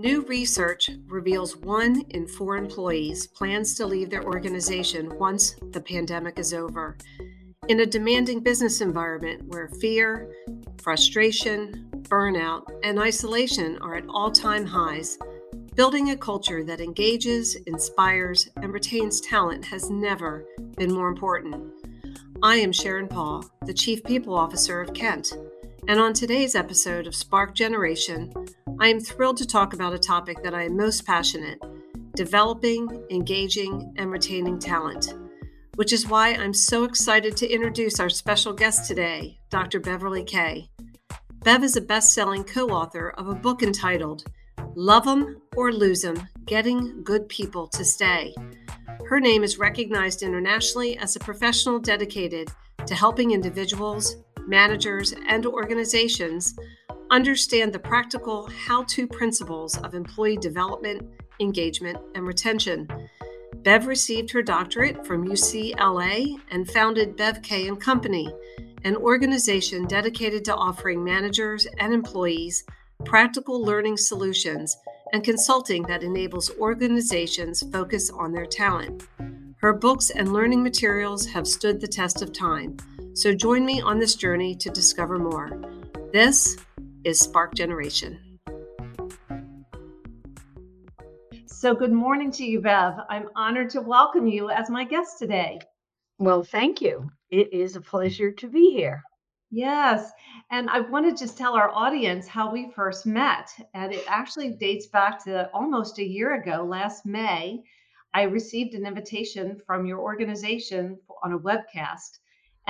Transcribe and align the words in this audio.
New 0.00 0.22
research 0.22 0.88
reveals 1.08 1.58
one 1.58 2.06
in 2.08 2.26
four 2.26 2.56
employees 2.56 3.26
plans 3.26 3.74
to 3.74 3.84
leave 3.84 4.08
their 4.08 4.24
organization 4.24 5.14
once 5.18 5.56
the 5.72 5.80
pandemic 5.82 6.38
is 6.38 6.54
over. 6.54 6.96
In 7.68 7.80
a 7.80 7.86
demanding 7.86 8.40
business 8.40 8.80
environment 8.80 9.42
where 9.48 9.68
fear, 9.68 10.32
frustration, 10.80 11.90
burnout, 12.08 12.62
and 12.82 12.98
isolation 12.98 13.76
are 13.82 13.94
at 13.94 14.08
all 14.08 14.30
time 14.30 14.64
highs, 14.64 15.18
building 15.74 16.12
a 16.12 16.16
culture 16.16 16.64
that 16.64 16.80
engages, 16.80 17.56
inspires, 17.66 18.48
and 18.56 18.72
retains 18.72 19.20
talent 19.20 19.66
has 19.66 19.90
never 19.90 20.46
been 20.78 20.94
more 20.94 21.08
important. 21.08 21.74
I 22.42 22.56
am 22.56 22.72
Sharon 22.72 23.06
Paul, 23.06 23.44
the 23.66 23.74
Chief 23.74 24.02
People 24.04 24.34
Officer 24.34 24.80
of 24.80 24.94
Kent, 24.94 25.34
and 25.88 26.00
on 26.00 26.14
today's 26.14 26.54
episode 26.54 27.06
of 27.06 27.14
Spark 27.14 27.54
Generation, 27.54 28.32
I 28.82 28.88
am 28.88 28.98
thrilled 28.98 29.36
to 29.36 29.46
talk 29.46 29.74
about 29.74 29.92
a 29.92 29.98
topic 29.98 30.42
that 30.42 30.54
I 30.54 30.62
am 30.62 30.74
most 30.74 31.04
passionate 31.04 31.60
developing, 32.16 33.04
engaging, 33.10 33.92
and 33.98 34.10
retaining 34.10 34.58
talent, 34.58 35.14
which 35.74 35.92
is 35.92 36.08
why 36.08 36.30
I'm 36.30 36.54
so 36.54 36.84
excited 36.84 37.36
to 37.36 37.48
introduce 37.48 38.00
our 38.00 38.08
special 38.08 38.54
guest 38.54 38.88
today, 38.88 39.38
Dr. 39.50 39.80
Beverly 39.80 40.24
Kaye. 40.24 40.70
Bev 41.44 41.62
is 41.62 41.76
a 41.76 41.82
best 41.82 42.14
selling 42.14 42.42
co 42.42 42.68
author 42.68 43.10
of 43.18 43.28
a 43.28 43.34
book 43.34 43.62
entitled 43.62 44.24
Love 44.74 45.06
'em 45.06 45.42
or 45.56 45.72
Lose 45.72 46.02
'em 46.02 46.26
Getting 46.46 47.02
Good 47.04 47.28
People 47.28 47.68
to 47.68 47.84
Stay. 47.84 48.34
Her 49.10 49.20
name 49.20 49.44
is 49.44 49.58
recognized 49.58 50.22
internationally 50.22 50.96
as 50.96 51.16
a 51.16 51.20
professional 51.20 51.80
dedicated 51.80 52.50
to 52.86 52.94
helping 52.94 53.32
individuals, 53.32 54.16
managers, 54.46 55.12
and 55.28 55.44
organizations 55.44 56.54
understand 57.10 57.72
the 57.72 57.78
practical 57.78 58.48
how 58.48 58.84
to 58.84 59.06
principles 59.06 59.76
of 59.78 59.94
employee 59.94 60.36
development, 60.36 61.02
engagement, 61.40 61.98
and 62.14 62.26
retention. 62.26 62.88
Bev 63.56 63.86
received 63.86 64.30
her 64.30 64.42
doctorate 64.42 65.06
from 65.06 65.28
UCLA 65.28 66.36
and 66.50 66.70
founded 66.70 67.16
Bev 67.16 67.42
K 67.42 67.68
and 67.68 67.80
Company, 67.80 68.32
an 68.84 68.96
organization 68.96 69.86
dedicated 69.86 70.44
to 70.46 70.54
offering 70.54 71.04
managers 71.04 71.66
and 71.78 71.92
employees 71.92 72.64
practical 73.04 73.62
learning 73.62 73.96
solutions 73.96 74.76
and 75.12 75.24
consulting 75.24 75.82
that 75.84 76.02
enables 76.02 76.50
organizations 76.58 77.62
focus 77.72 78.10
on 78.10 78.32
their 78.32 78.46
talent. 78.46 79.06
Her 79.56 79.72
books 79.72 80.10
and 80.10 80.32
learning 80.32 80.62
materials 80.62 81.26
have 81.26 81.46
stood 81.46 81.80
the 81.80 81.88
test 81.88 82.22
of 82.22 82.32
time, 82.32 82.76
so 83.14 83.34
join 83.34 83.66
me 83.66 83.80
on 83.80 83.98
this 83.98 84.14
journey 84.14 84.54
to 84.54 84.70
discover 84.70 85.18
more. 85.18 85.50
This 86.12 86.56
is 87.04 87.18
Spark 87.18 87.54
Generation. 87.54 88.38
So, 91.46 91.74
good 91.74 91.92
morning 91.92 92.30
to 92.32 92.44
you, 92.44 92.60
Bev. 92.60 92.94
I'm 93.08 93.28
honored 93.36 93.70
to 93.70 93.80
welcome 93.80 94.26
you 94.26 94.50
as 94.50 94.70
my 94.70 94.84
guest 94.84 95.18
today. 95.18 95.60
Well, 96.18 96.42
thank 96.42 96.80
you. 96.80 97.10
It 97.30 97.52
is 97.52 97.76
a 97.76 97.80
pleasure 97.80 98.32
to 98.32 98.48
be 98.48 98.70
here. 98.72 99.02
Yes. 99.50 100.10
And 100.50 100.70
I 100.70 100.80
want 100.80 101.06
to 101.06 101.22
just 101.22 101.36
tell 101.36 101.54
our 101.54 101.70
audience 101.70 102.26
how 102.28 102.52
we 102.52 102.70
first 102.70 103.04
met. 103.04 103.50
And 103.74 103.92
it 103.92 104.04
actually 104.06 104.50
dates 104.50 104.86
back 104.86 105.22
to 105.24 105.50
almost 105.52 105.98
a 105.98 106.06
year 106.06 106.40
ago, 106.40 106.64
last 106.64 107.04
May. 107.04 107.62
I 108.14 108.22
received 108.22 108.74
an 108.74 108.86
invitation 108.86 109.60
from 109.66 109.86
your 109.86 109.98
organization 109.98 110.98
on 111.22 111.32
a 111.32 111.38
webcast 111.38 112.18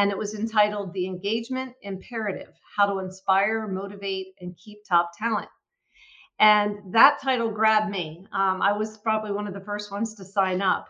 and 0.00 0.10
it 0.10 0.16
was 0.16 0.32
entitled 0.34 0.94
The 0.94 1.04
Engagement 1.04 1.74
Imperative 1.82 2.54
How 2.74 2.86
to 2.86 3.00
Inspire, 3.00 3.68
Motivate, 3.68 4.28
and 4.40 4.56
Keep 4.56 4.78
Top 4.88 5.10
Talent. 5.18 5.50
And 6.38 6.94
that 6.94 7.20
title 7.20 7.50
grabbed 7.50 7.90
me. 7.90 8.26
Um, 8.32 8.62
I 8.62 8.72
was 8.72 8.96
probably 8.96 9.30
one 9.30 9.46
of 9.46 9.52
the 9.52 9.60
first 9.60 9.92
ones 9.92 10.14
to 10.14 10.24
sign 10.24 10.62
up. 10.62 10.88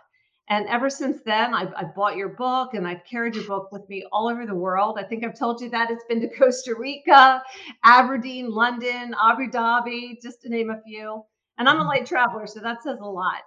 And 0.49 0.69
ever 0.69 0.89
since 0.89 1.23
then, 1.27 1.55
I've, 1.55 1.73
I've, 1.77 1.93
bought 1.93 2.17
your 2.17 2.29
book 2.29 2.75
and 2.75 2.87
I've 2.87 3.05
carried 3.05 3.35
your 3.35 3.47
book 3.47 3.73
with 3.73 3.89
me 3.89 4.05
all 4.13 4.29
over 4.29 4.47
the 4.47 4.55
world. 4.55 4.97
I 4.97 5.03
think 5.03 5.25
I've 5.25 5.37
told 5.37 5.61
you 5.61 5.71
that 5.71 5.91
it's 5.91 6.05
been 6.09 6.21
to 6.21 6.29
Costa 6.39 6.77
Rica, 6.79 7.43
Aberdeen, 7.83 8.49
London, 8.49 9.13
Abu 9.21 9.51
Dhabi, 9.51 10.23
just 10.23 10.41
to 10.43 10.49
name 10.49 10.71
a 10.71 10.81
few. 10.87 11.25
And 11.59 11.69
I'm 11.69 11.81
a 11.81 11.85
light 11.85 12.07
traveler, 12.07 12.47
so 12.47 12.61
that 12.61 12.85
says 12.85 13.01
a 13.01 13.09
lot. 13.09 13.43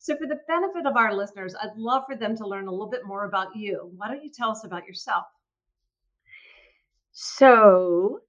So, 0.00 0.16
for 0.16 0.26
the 0.26 0.40
benefit 0.46 0.86
of 0.86 0.96
our 0.96 1.14
listeners, 1.14 1.54
I'd 1.60 1.76
love 1.76 2.04
for 2.06 2.16
them 2.16 2.36
to 2.36 2.46
learn 2.46 2.68
a 2.68 2.70
little 2.70 2.88
bit 2.88 3.04
more 3.04 3.24
about 3.24 3.56
you. 3.56 3.90
Why 3.96 4.08
don't 4.08 4.22
you 4.22 4.30
tell 4.30 4.50
us 4.50 4.64
about 4.64 4.86
yourself? 4.86 5.24
So, 7.12 8.20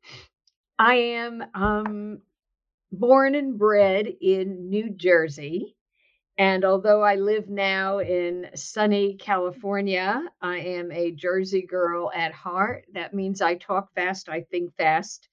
I 0.79 0.95
am 0.95 1.43
um, 1.53 2.21
born 2.91 3.35
and 3.35 3.57
bred 3.57 4.07
in 4.21 4.69
New 4.69 4.89
Jersey. 4.89 5.75
And 6.39 6.63
although 6.65 7.03
I 7.03 7.15
live 7.15 7.49
now 7.49 7.99
in 7.99 8.49
sunny 8.55 9.15
California, 9.15 10.23
I 10.41 10.59
am 10.59 10.91
a 10.91 11.11
Jersey 11.11 11.67
girl 11.67 12.11
at 12.15 12.31
heart. 12.31 12.85
That 12.93 13.13
means 13.13 13.41
I 13.41 13.55
talk 13.55 13.93
fast, 13.93 14.29
I 14.29 14.41
think 14.49 14.73
fast. 14.75 15.27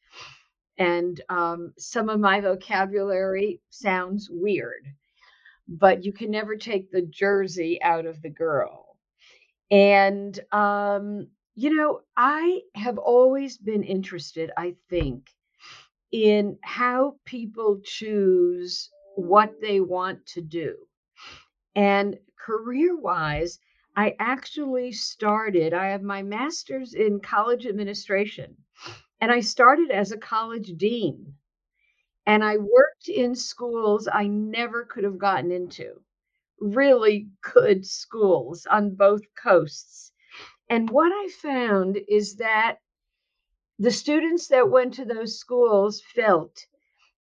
And 0.79 1.19
um, 1.29 1.73
some 1.79 2.09
of 2.09 2.21
my 2.21 2.41
vocabulary 2.41 3.61
sounds 3.71 4.29
weird 4.31 4.87
but 5.69 6.04
you 6.04 6.12
can 6.12 6.31
never 6.31 6.56
take 6.56 6.91
the 6.91 7.03
jersey 7.03 7.81
out 7.82 8.06
of 8.06 8.22
the 8.22 8.31
girl. 8.31 8.97
And, 9.71 10.38
um, 10.53 11.28
you 11.54 11.75
know, 11.75 12.00
I 12.16 12.60
have 12.75 12.99
always 12.99 13.59
been 13.59 13.82
interested, 13.82 14.50
I 14.56 14.75
think, 14.91 15.28
in 16.12 16.59
how 16.62 17.16
people 17.25 17.81
choose 17.84 18.91
what 19.16 19.54
they 19.60 19.81
want 19.81 20.25
to 20.27 20.41
do. 20.41 20.77
And 21.75 22.19
career 22.38 22.97
wise, 22.97 23.59
I 23.97 24.15
actually 24.19 24.93
started, 24.93 25.72
I 25.72 25.87
have 25.87 26.03
my 26.03 26.22
master's 26.22 26.94
in 26.94 27.21
college 27.21 27.66
administration, 27.66 28.56
and 29.21 29.33
I 29.33 29.41
started 29.41 29.91
as 29.91 30.12
a 30.12 30.19
college 30.19 30.72
dean. 30.77 31.34
And 32.27 32.45
I 32.45 32.57
worked 32.59 33.09
in 33.09 33.35
schools 33.35 34.09
I 34.13 34.27
never 34.27 34.85
could 34.85 35.05
have 35.05 35.19
gotten 35.19 35.53
into, 35.53 36.01
really 36.61 37.29
good 37.41 37.87
schools 37.87 38.67
on 38.67 38.95
both 38.97 39.23
coasts. 39.41 40.13
And 40.69 40.91
what 40.91 41.13
I 41.13 41.29
found 41.41 41.99
is 42.09 42.37
that 42.37 42.79
the 43.79 43.91
students 43.91 44.49
that 44.49 44.71
went 44.71 44.95
to 44.95 45.05
those 45.05 45.39
schools 45.39 46.03
felt 46.15 46.67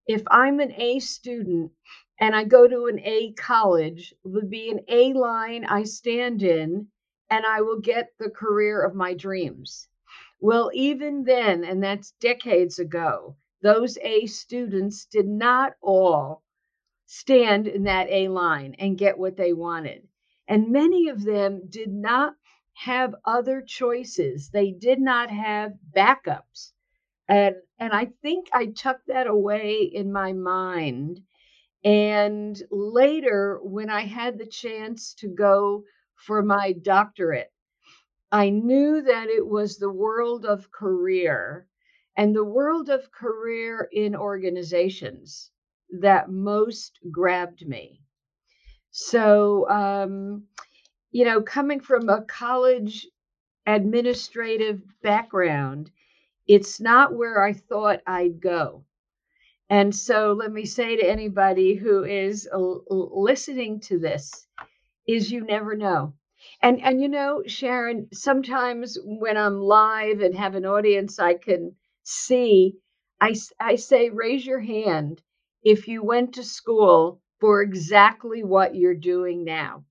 if 0.07 0.23
I'm 0.31 0.59
an 0.59 0.71
A 0.73 0.99
student 0.99 1.71
and 2.19 2.35
I 2.35 2.43
go 2.45 2.67
to 2.67 2.85
an 2.85 2.99
A 3.01 3.33
college, 3.33 4.13
would 4.23 4.49
be 4.49 4.69
an 4.71 4.79
A 4.87 5.13
line 5.13 5.65
I 5.65 5.83
stand 5.83 6.43
in, 6.43 6.87
and 7.29 7.45
I 7.45 7.61
will 7.61 7.79
get 7.79 8.13
the 8.19 8.29
career 8.29 8.81
of 8.81 8.95
my 8.95 9.13
dreams. 9.13 9.87
Well, 10.39 10.71
even 10.73 11.23
then, 11.25 11.65
and 11.65 11.83
that's 11.83 12.11
decades 12.21 12.79
ago, 12.79 13.35
those 13.65 13.97
A 14.03 14.27
students 14.27 15.05
did 15.05 15.27
not 15.27 15.73
all 15.81 16.43
stand 17.07 17.67
in 17.67 17.85
that 17.85 18.07
A 18.11 18.27
line 18.27 18.75
and 18.77 18.95
get 18.95 19.17
what 19.17 19.37
they 19.37 19.53
wanted. 19.53 20.07
And 20.47 20.71
many 20.71 21.09
of 21.09 21.23
them 21.23 21.63
did 21.67 21.91
not 21.91 22.35
have 22.75 23.15
other 23.25 23.63
choices. 23.63 24.51
They 24.51 24.69
did 24.69 25.01
not 25.01 25.31
have 25.31 25.73
backups. 25.95 26.73
And 27.27 27.55
and 27.79 27.91
I 27.91 28.11
think 28.21 28.49
I 28.53 28.67
tucked 28.67 29.07
that 29.07 29.25
away 29.25 29.81
in 29.81 30.11
my 30.11 30.31
mind. 30.31 31.21
And 31.83 32.61
later 32.69 33.59
when 33.63 33.89
I 33.89 34.01
had 34.01 34.37
the 34.37 34.45
chance 34.45 35.15
to 35.15 35.27
go 35.27 35.85
for 36.13 36.43
my 36.43 36.73
doctorate, 36.73 37.51
I 38.31 38.51
knew 38.51 39.01
that 39.01 39.29
it 39.29 39.47
was 39.47 39.79
the 39.79 39.91
world 39.91 40.45
of 40.45 40.71
career 40.71 41.67
and 42.17 42.35
the 42.35 42.43
world 42.43 42.89
of 42.89 43.11
career 43.11 43.89
in 43.91 44.15
organizations 44.15 45.51
that 46.01 46.29
most 46.29 46.99
grabbed 47.11 47.67
me. 47.67 48.01
So, 48.91 49.69
um, 49.69 50.45
you 51.11 51.25
know, 51.25 51.41
coming 51.41 51.79
from 51.79 52.09
a 52.09 52.23
college 52.23 53.07
administrative 53.67 54.81
background, 55.03 55.91
it's 56.47 56.79
not 56.81 57.15
where 57.15 57.43
I 57.43 57.53
thought 57.53 58.01
I'd 58.07 58.41
go. 58.41 58.85
And 59.69 59.95
so 59.95 60.33
let 60.33 60.51
me 60.51 60.65
say 60.65 60.95
to 60.97 61.09
anybody 61.09 61.75
who 61.75 62.03
is 62.03 62.47
listening 62.89 63.79
to 63.81 63.99
this 63.99 64.47
is 65.07 65.31
you 65.31 65.43
never 65.45 65.75
know. 65.75 66.13
And 66.61 66.81
and 66.81 67.01
you 67.01 67.09
know, 67.09 67.43
Sharon, 67.47 68.09
sometimes 68.13 68.97
when 69.03 69.37
I'm 69.37 69.59
live 69.59 70.21
and 70.21 70.35
have 70.35 70.55
an 70.55 70.65
audience 70.65 71.19
I 71.19 71.35
can 71.35 71.75
see, 72.05 72.77
I, 73.19 73.35
I 73.59 73.75
say, 73.75 74.09
raise 74.09 74.45
your 74.45 74.61
hand 74.61 75.21
if 75.63 75.87
you 75.87 76.03
went 76.03 76.33
to 76.35 76.43
school 76.43 77.21
for 77.39 77.61
exactly 77.61 78.43
what 78.43 78.75
you're 78.75 78.95
doing 78.95 79.43
now. 79.43 79.83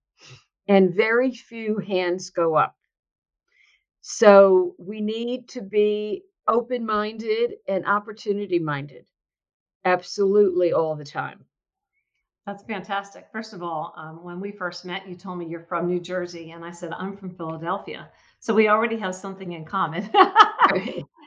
And 0.66 0.94
very 0.94 1.32
few 1.32 1.78
hands 1.78 2.30
go 2.30 2.54
up. 2.54 2.74
So 4.00 4.74
we 4.78 5.00
need 5.00 5.48
to 5.50 5.60
be 5.60 6.22
open 6.48 6.86
minded 6.86 7.54
and 7.68 7.84
opportunity 7.86 8.58
minded 8.58 9.06
absolutely 9.84 10.72
all 10.72 10.94
the 10.94 11.04
time. 11.04 11.44
That's 12.46 12.62
fantastic. 12.64 13.26
First 13.32 13.54
of 13.54 13.62
all, 13.62 13.94
um, 13.96 14.22
when 14.22 14.38
we 14.38 14.52
first 14.52 14.84
met, 14.84 15.08
you 15.08 15.14
told 15.14 15.38
me 15.38 15.46
you're 15.46 15.64
from 15.64 15.86
New 15.86 16.00
Jersey, 16.00 16.50
and 16.50 16.62
I 16.62 16.70
said 16.70 16.92
I'm 16.92 17.16
from 17.16 17.34
Philadelphia. 17.34 18.10
So 18.40 18.52
we 18.52 18.68
already 18.68 18.98
have 18.98 19.14
something 19.14 19.52
in 19.52 19.64
common. 19.64 20.10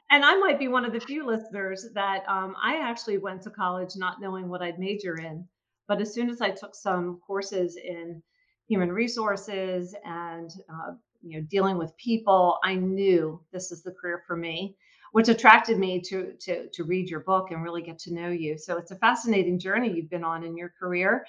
And 0.09 0.23
I 0.23 0.37
might 0.37 0.59
be 0.59 0.67
one 0.67 0.85
of 0.85 0.93
the 0.93 0.99
few 0.99 1.25
listeners 1.25 1.85
that 1.93 2.23
um, 2.27 2.55
I 2.61 2.77
actually 2.77 3.17
went 3.17 3.41
to 3.43 3.49
college 3.49 3.91
not 3.95 4.21
knowing 4.21 4.47
what 4.49 4.61
I'd 4.61 4.79
major 4.79 5.17
in. 5.17 5.45
But 5.87 6.01
as 6.01 6.13
soon 6.13 6.29
as 6.29 6.41
I 6.41 6.49
took 6.49 6.75
some 6.75 7.19
courses 7.25 7.77
in 7.77 8.21
human 8.67 8.91
resources 8.91 9.95
and 10.03 10.51
uh, 10.69 10.93
you 11.21 11.39
know 11.39 11.47
dealing 11.49 11.77
with 11.77 11.95
people, 11.97 12.59
I 12.63 12.75
knew 12.75 13.41
this 13.51 13.71
is 13.71 13.83
the 13.83 13.91
career 13.91 14.23
for 14.27 14.35
me 14.35 14.75
which 15.11 15.29
attracted 15.29 15.79
me 15.79 16.01
to 16.01 16.33
to 16.33 16.67
to 16.69 16.83
read 16.83 17.09
your 17.09 17.21
book 17.21 17.51
and 17.51 17.63
really 17.63 17.81
get 17.81 17.99
to 17.99 18.13
know 18.13 18.29
you. 18.29 18.57
So 18.57 18.77
it's 18.77 18.91
a 18.91 18.95
fascinating 18.97 19.59
journey 19.59 19.91
you've 19.91 20.09
been 20.09 20.23
on 20.23 20.43
in 20.43 20.57
your 20.57 20.73
career. 20.79 21.25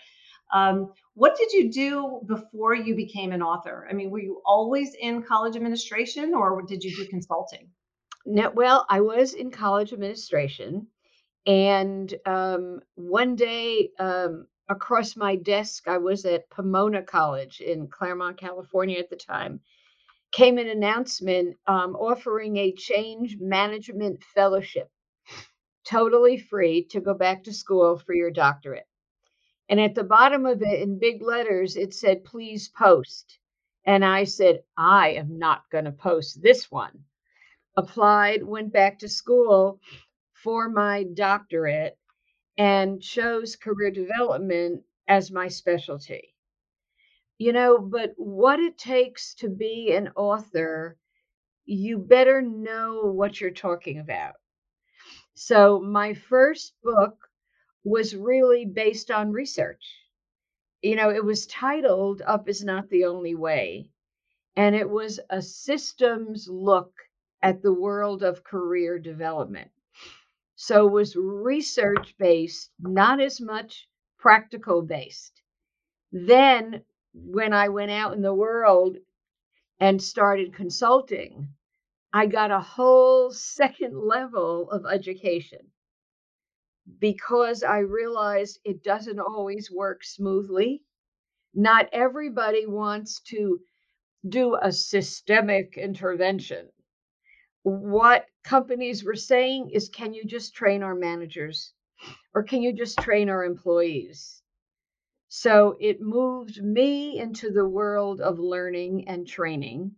Um, 0.52 0.92
what 1.14 1.36
did 1.36 1.52
you 1.52 1.70
do 1.70 2.20
before 2.26 2.75
you 2.75 2.94
became 2.94 3.32
an 3.32 3.42
author? 3.42 3.86
I 3.88 3.92
mean, 3.92 4.10
were 4.10 4.20
you 4.20 4.40
always 4.46 4.94
in 4.94 5.22
college 5.22 5.56
administration, 5.56 6.34
or 6.34 6.62
did 6.62 6.82
you 6.82 6.94
do 6.96 7.06
consulting? 7.06 7.69
Well, 8.26 8.86
I 8.90 9.00
was 9.00 9.34
in 9.34 9.50
college 9.50 9.92
administration, 9.92 10.88
and 11.46 12.14
um, 12.26 12.80
one 12.94 13.36
day 13.36 13.90
um, 13.98 14.46
across 14.68 15.16
my 15.16 15.36
desk, 15.36 15.88
I 15.88 15.98
was 15.98 16.24
at 16.26 16.50
Pomona 16.50 17.02
College 17.02 17.60
in 17.60 17.88
Claremont, 17.88 18.38
California 18.38 18.98
at 18.98 19.08
the 19.08 19.16
time, 19.16 19.60
came 20.30 20.58
an 20.58 20.68
announcement 20.68 21.56
um, 21.66 21.96
offering 21.96 22.58
a 22.58 22.72
change 22.72 23.38
management 23.40 24.22
fellowship, 24.34 24.90
totally 25.86 26.38
free 26.38 26.84
to 26.84 27.00
go 27.00 27.14
back 27.14 27.44
to 27.44 27.52
school 27.52 27.96
for 27.98 28.14
your 28.14 28.30
doctorate. 28.30 28.86
And 29.70 29.80
at 29.80 29.94
the 29.94 30.04
bottom 30.04 30.44
of 30.44 30.60
it, 30.62 30.80
in 30.80 30.98
big 30.98 31.22
letters, 31.22 31.76
it 31.76 31.94
said, 31.94 32.24
please 32.24 32.68
post. 32.68 33.38
And 33.84 34.04
I 34.04 34.24
said, 34.24 34.60
I 34.76 35.10
am 35.12 35.38
not 35.38 35.62
going 35.70 35.86
to 35.86 35.92
post 35.92 36.42
this 36.42 36.70
one. 36.70 37.04
Applied, 37.76 38.42
went 38.42 38.72
back 38.72 38.98
to 39.00 39.08
school 39.08 39.80
for 40.32 40.68
my 40.68 41.04
doctorate, 41.04 41.98
and 42.58 43.02
chose 43.02 43.56
career 43.56 43.90
development 43.90 44.84
as 45.08 45.30
my 45.30 45.48
specialty 45.48 46.34
you 47.38 47.52
know, 47.52 47.78
but 47.78 48.12
what 48.16 48.60
it 48.60 48.76
takes 48.78 49.34
to 49.34 49.48
be 49.48 49.92
an 49.94 50.08
author, 50.16 50.96
you 51.66 51.98
better 51.98 52.42
know 52.42 53.02
what 53.12 53.40
you're 53.40 53.50
talking 53.50 53.98
about. 53.98 54.34
So, 55.34 55.80
my 55.80 56.14
first 56.14 56.74
book 56.82 57.16
was 57.84 58.16
really 58.16 58.66
based 58.66 59.10
on 59.10 59.32
research. 59.32 59.82
You 60.82 60.96
know, 60.96 61.10
it 61.10 61.24
was 61.24 61.46
titled 61.46 62.22
Up 62.26 62.48
is 62.48 62.64
Not 62.64 62.88
the 62.90 63.04
Only 63.06 63.34
Way, 63.34 63.90
and 64.56 64.74
it 64.76 64.88
was 64.88 65.20
a 65.30 65.42
systems 65.42 66.48
look 66.48 66.92
at 67.43 67.62
the 67.62 67.73
world 67.73 68.23
of 68.23 68.44
career 68.44 68.99
development. 68.99 69.70
So, 70.56 70.88
it 70.88 70.93
was 70.93 71.17
research 71.17 72.14
based, 72.19 72.70
not 72.81 73.20
as 73.20 73.40
much 73.40 73.88
practical 74.19 74.82
based. 74.82 75.43
Then 76.12 76.85
when 77.14 77.52
I 77.52 77.69
went 77.69 77.90
out 77.90 78.14
in 78.14 78.23
the 78.23 78.35
world 78.35 78.96
and 79.81 80.02
started 80.02 80.55
consulting, 80.55 81.49
I 82.12 82.26
got 82.26 82.50
a 82.50 82.61
whole 82.61 83.31
second 83.32 83.99
level 83.99 84.70
of 84.70 84.87
education 84.87 85.70
because 87.00 87.62
I 87.62 87.79
realized 87.79 88.61
it 88.64 88.82
doesn't 88.82 89.20
always 89.20 89.70
work 89.70 90.05
smoothly. 90.05 90.82
Not 91.55 91.88
everybody 91.93 92.67
wants 92.67 93.20
to 93.29 93.61
do 94.29 94.56
a 94.61 94.73
systemic 94.73 95.76
intervention. 95.76 96.69
What 97.68 98.26
companies 98.44 99.04
were 99.04 99.14
saying 99.14 99.70
is 99.70 99.90
can 99.90 100.14
you 100.14 100.24
just 100.24 100.54
train 100.54 100.82
our 100.82 100.94
managers 100.94 101.74
or 102.34 102.42
can 102.42 102.62
you 102.62 102.72
just 102.72 102.98
train 102.98 103.28
our 103.28 103.44
employees? 103.44 104.42
So 105.28 105.76
it 105.78 106.00
moved 106.00 106.62
me 106.62 107.18
into 107.18 107.50
the 107.50 107.68
world 107.68 108.22
of 108.22 108.38
learning 108.38 109.08
and 109.08 109.26
training. 109.28 109.96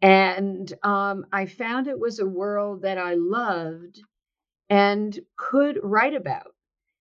And 0.00 0.72
um, 0.84 1.26
I 1.32 1.46
found 1.46 1.88
it 1.88 1.98
was 1.98 2.20
a 2.20 2.26
world 2.26 2.82
that 2.82 2.98
I 2.98 3.14
loved 3.14 4.00
and 4.70 5.18
could 5.36 5.80
write 5.82 6.14
about. 6.14 6.54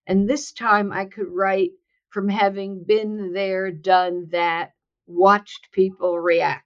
And 0.07 0.27
this 0.27 0.53
time 0.53 0.91
I 0.91 1.05
could 1.05 1.29
write 1.29 1.71
from 2.09 2.27
having 2.29 2.83
been 2.83 3.33
there, 3.33 3.71
done 3.71 4.27
that, 4.31 4.73
watched 5.05 5.71
people 5.71 6.19
react. 6.19 6.65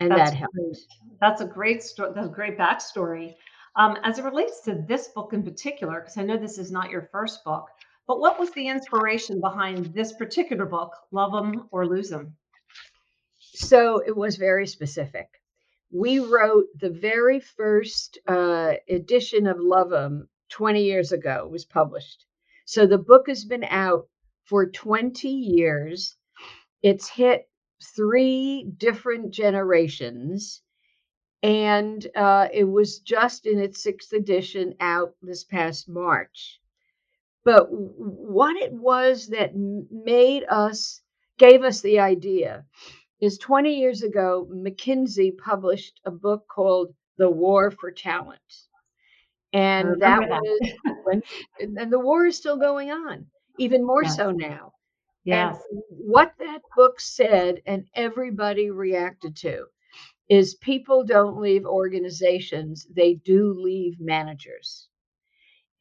And 0.00 0.10
that's 0.10 0.30
that 0.30 0.36
helped. 0.36 0.54
Great. 0.54 0.76
That's 1.20 1.40
a 1.40 1.46
great 1.46 1.82
story. 1.82 2.12
That's 2.14 2.26
a 2.26 2.30
great 2.30 2.58
backstory. 2.58 3.34
Um, 3.76 3.96
as 4.04 4.18
it 4.18 4.24
relates 4.24 4.60
to 4.62 4.74
this 4.88 5.08
book 5.08 5.32
in 5.32 5.42
particular, 5.42 6.00
because 6.00 6.16
I 6.16 6.22
know 6.22 6.36
this 6.36 6.58
is 6.58 6.70
not 6.70 6.90
your 6.90 7.08
first 7.12 7.44
book, 7.44 7.66
but 8.06 8.20
what 8.20 8.38
was 8.38 8.50
the 8.52 8.68
inspiration 8.68 9.40
behind 9.40 9.86
this 9.86 10.12
particular 10.12 10.64
book, 10.66 10.92
Love 11.10 11.34
'em 11.34 11.68
or 11.70 11.86
Lose 11.86 12.12
'em? 12.12 12.36
So 13.38 13.98
it 14.06 14.16
was 14.16 14.36
very 14.36 14.66
specific. 14.66 15.28
We 15.90 16.18
wrote 16.20 16.66
the 16.78 16.90
very 16.90 17.40
first 17.40 18.18
uh, 18.26 18.74
edition 18.88 19.46
of 19.46 19.58
Love 19.60 19.92
'em 19.92 20.28
20 20.48 20.82
years 20.84 21.12
ago, 21.12 21.44
it 21.46 21.50
was 21.50 21.64
published. 21.64 22.26
So 22.64 22.86
the 22.86 22.98
book 22.98 23.28
has 23.28 23.44
been 23.44 23.64
out 23.64 24.08
for 24.44 24.66
20 24.70 25.28
years. 25.28 26.16
It's 26.82 27.08
hit 27.08 27.48
three 27.82 28.70
different 28.76 29.30
generations. 29.32 30.62
And 31.42 32.06
uh, 32.16 32.48
it 32.52 32.64
was 32.64 33.00
just 33.00 33.46
in 33.46 33.58
its 33.58 33.82
sixth 33.82 34.12
edition 34.12 34.74
out 34.80 35.14
this 35.22 35.44
past 35.44 35.88
March. 35.88 36.60
But 37.44 37.68
what 37.70 38.56
it 38.56 38.72
was 38.72 39.28
that 39.28 39.52
made 39.54 40.44
us, 40.48 41.00
gave 41.38 41.62
us 41.62 41.80
the 41.80 42.00
idea 42.00 42.64
is 43.20 43.38
20 43.38 43.78
years 43.78 44.02
ago, 44.02 44.48
McKinsey 44.52 45.36
published 45.38 46.00
a 46.04 46.10
book 46.10 46.46
called 46.48 46.94
The 47.18 47.30
War 47.30 47.70
for 47.70 47.90
Talent. 47.90 48.40
And 49.52 50.02
that, 50.02 50.28
was, 50.28 50.70
when, 51.04 51.22
and 51.60 51.92
the 51.92 51.98
war 51.98 52.26
is 52.26 52.36
still 52.36 52.56
going 52.56 52.90
on, 52.90 53.26
even 53.58 53.86
more 53.86 54.04
so 54.04 54.32
now. 54.32 54.72
Yes. 55.26 55.56
And 55.70 55.82
what 55.90 56.34
that 56.40 56.62
book 56.76 57.00
said, 57.00 57.62
and 57.66 57.86
everybody 57.94 58.70
reacted 58.70 59.36
to, 59.38 59.66
is 60.30 60.56
people 60.56 61.04
don't 61.04 61.40
leave 61.40 61.66
organizations, 61.66 62.86
they 62.94 63.14
do 63.14 63.54
leave 63.54 64.00
managers 64.00 64.86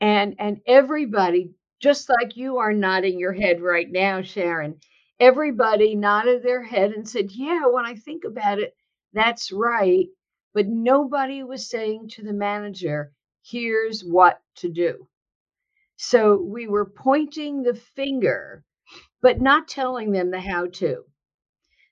and 0.01 0.35
and 0.39 0.61
everybody 0.67 1.51
just 1.79 2.09
like 2.09 2.35
you 2.37 2.57
are 2.57 2.73
nodding 2.73 3.19
your 3.19 3.33
head 3.33 3.61
right 3.61 3.91
now 3.91 4.21
sharon 4.21 4.75
everybody 5.19 5.95
nodded 5.95 6.43
their 6.43 6.63
head 6.63 6.91
and 6.91 7.07
said 7.07 7.27
yeah 7.31 7.65
when 7.67 7.85
i 7.85 7.95
think 7.95 8.23
about 8.23 8.59
it 8.59 8.75
that's 9.13 9.51
right 9.51 10.07
but 10.53 10.67
nobody 10.67 11.43
was 11.43 11.69
saying 11.69 12.07
to 12.09 12.23
the 12.23 12.33
manager 12.33 13.11
here's 13.43 14.01
what 14.01 14.39
to 14.55 14.69
do 14.69 15.07
so 15.97 16.37
we 16.37 16.67
were 16.67 16.85
pointing 16.85 17.63
the 17.63 17.75
finger 17.75 18.63
but 19.25 19.41
not 19.41 19.67
telling 19.67 20.11
them 20.11 20.29
the 20.29 20.39
how 20.39 20.67
to 20.67 21.03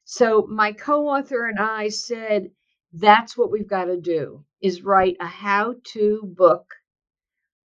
so 0.03 0.45
my 0.49 0.71
co-author 0.71 1.47
and 1.47 1.59
i 1.59 1.89
said 1.89 2.51
that's 2.93 3.35
what 3.35 3.51
we've 3.51 3.67
got 3.67 3.85
to 3.85 3.99
do 3.99 4.45
is 4.61 4.83
write 4.83 5.17
a 5.19 5.25
how 5.25 5.73
to 5.83 6.21
book 6.37 6.75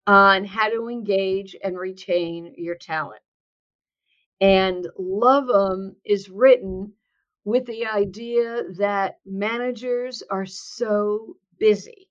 on 0.09 0.43
how 0.43 0.69
to 0.69 0.89
engage 0.89 1.55
and 1.63 1.77
retain 1.77 2.55
your 2.57 2.73
talent. 2.73 3.21
And 4.41 4.87
Love 4.97 5.49
'em 5.51 5.97
is 6.03 6.31
written 6.31 6.93
with 7.45 7.67
the 7.67 7.85
idea 7.85 8.63
that 8.79 9.19
managers 9.23 10.23
are 10.31 10.47
so 10.47 11.37
busy 11.59 12.09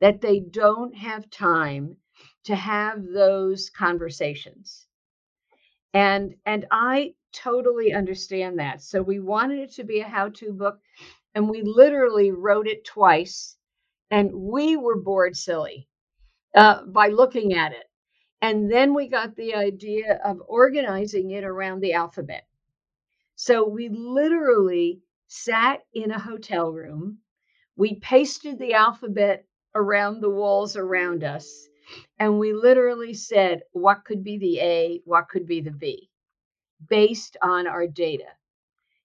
that 0.00 0.20
they 0.20 0.40
don't 0.40 0.94
have 0.94 1.30
time 1.30 1.96
to 2.44 2.54
have 2.54 3.02
those 3.02 3.70
conversations. 3.70 4.86
And 5.94 6.34
and 6.46 6.66
I 6.70 7.14
totally 7.32 7.92
understand 7.92 8.58
that. 8.58 8.82
So 8.82 9.02
we 9.02 9.20
wanted 9.20 9.60
it 9.60 9.72
to 9.72 9.84
be 9.84 10.00
a 10.00 10.08
how-to 10.08 10.52
book 10.52 10.80
and 11.34 11.48
we 11.48 11.62
literally 11.62 12.30
wrote 12.32 12.66
it 12.68 12.84
twice 12.84 13.56
and 14.10 14.32
we 14.34 14.76
were 14.76 15.00
bored 15.00 15.36
silly 15.36 15.88
uh, 16.54 16.84
by 16.86 17.08
looking 17.08 17.54
at 17.54 17.72
it. 17.72 17.84
And 18.42 18.70
then 18.70 18.94
we 18.94 19.08
got 19.08 19.36
the 19.36 19.54
idea 19.54 20.20
of 20.24 20.42
organizing 20.48 21.32
it 21.32 21.44
around 21.44 21.80
the 21.80 21.94
alphabet. 21.94 22.46
So 23.36 23.68
we 23.68 23.88
literally 23.90 25.02
sat 25.28 25.80
in 25.94 26.10
a 26.12 26.20
hotel 26.20 26.72
room. 26.72 27.18
We 27.76 27.96
pasted 28.00 28.58
the 28.58 28.74
alphabet 28.74 29.46
around 29.74 30.22
the 30.22 30.30
walls 30.30 30.76
around 30.76 31.24
us. 31.24 31.69
And 32.18 32.38
we 32.38 32.52
literally 32.54 33.14
said, 33.14 33.62
what 33.72 34.04
could 34.04 34.24
be 34.24 34.38
the 34.38 34.60
A, 34.60 35.02
what 35.04 35.28
could 35.28 35.46
be 35.46 35.60
the 35.60 35.70
B, 35.72 36.10
based 36.88 37.36
on 37.42 37.66
our 37.66 37.86
data. 37.86 38.28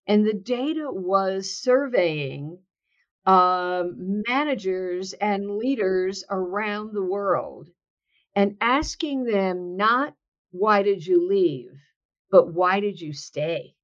And 0.08 0.26
the 0.26 0.34
data 0.34 0.90
was 0.92 1.58
surveying 1.58 2.60
um, 3.26 4.24
managers 4.28 5.14
and 5.14 5.58
leaders 5.58 6.24
around 6.30 6.94
the 6.94 7.04
world 7.04 7.70
and 8.36 8.58
asking 8.62 9.26
them 9.26 9.78
not 9.78 10.16
why 10.52 10.84
did 10.84 11.06
you 11.06 11.28
leave, 11.28 11.72
but 12.32 12.54
why 12.54 12.80
did 12.80 13.00
you 13.02 13.14
stay? 13.14 13.76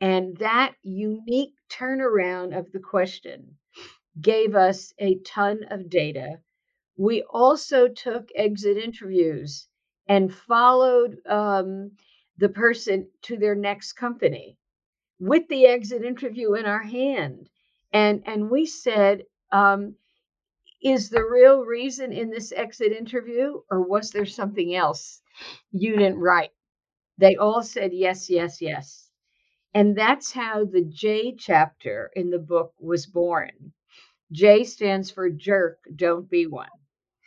And 0.00 0.36
that 0.38 0.74
unique 0.82 1.54
turnaround 1.70 2.56
of 2.58 2.70
the 2.72 2.80
question 2.80 3.58
gave 4.20 4.56
us 4.56 4.94
a 4.98 5.16
ton 5.20 5.64
of 5.70 5.90
data. 5.90 6.40
We 6.96 7.22
also 7.22 7.88
took 7.88 8.28
exit 8.36 8.76
interviews 8.76 9.66
and 10.08 10.34
followed 10.34 11.16
um, 11.28 11.92
the 12.38 12.48
person 12.48 13.08
to 13.22 13.36
their 13.36 13.54
next 13.54 13.94
company 13.94 14.58
with 15.18 15.48
the 15.48 15.66
exit 15.66 16.04
interview 16.04 16.54
in 16.54 16.66
our 16.66 16.82
hand. 16.82 17.48
And, 17.92 18.22
and 18.26 18.50
we 18.50 18.66
said, 18.66 19.22
um, 19.52 19.94
is 20.82 21.08
the 21.08 21.24
real 21.24 21.60
reason 21.64 22.12
in 22.12 22.30
this 22.30 22.52
exit 22.52 22.92
interview, 22.92 23.60
or 23.70 23.80
was 23.80 24.10
there 24.10 24.26
something 24.26 24.74
else 24.74 25.22
you 25.72 25.96
didn't 25.96 26.18
write? 26.18 26.50
They 27.18 27.36
all 27.36 27.62
said 27.62 27.92
yes, 27.92 28.28
yes, 28.28 28.60
yes. 28.60 29.08
And 29.72 29.96
that's 29.96 30.30
how 30.32 30.64
the 30.64 30.82
J 30.82 31.34
chapter 31.36 32.10
in 32.14 32.30
the 32.30 32.38
book 32.38 32.74
was 32.78 33.06
born. 33.06 33.72
J 34.32 34.64
stands 34.64 35.10
for 35.10 35.30
jerk, 35.30 35.78
don't 35.96 36.28
be 36.28 36.46
one. 36.46 36.68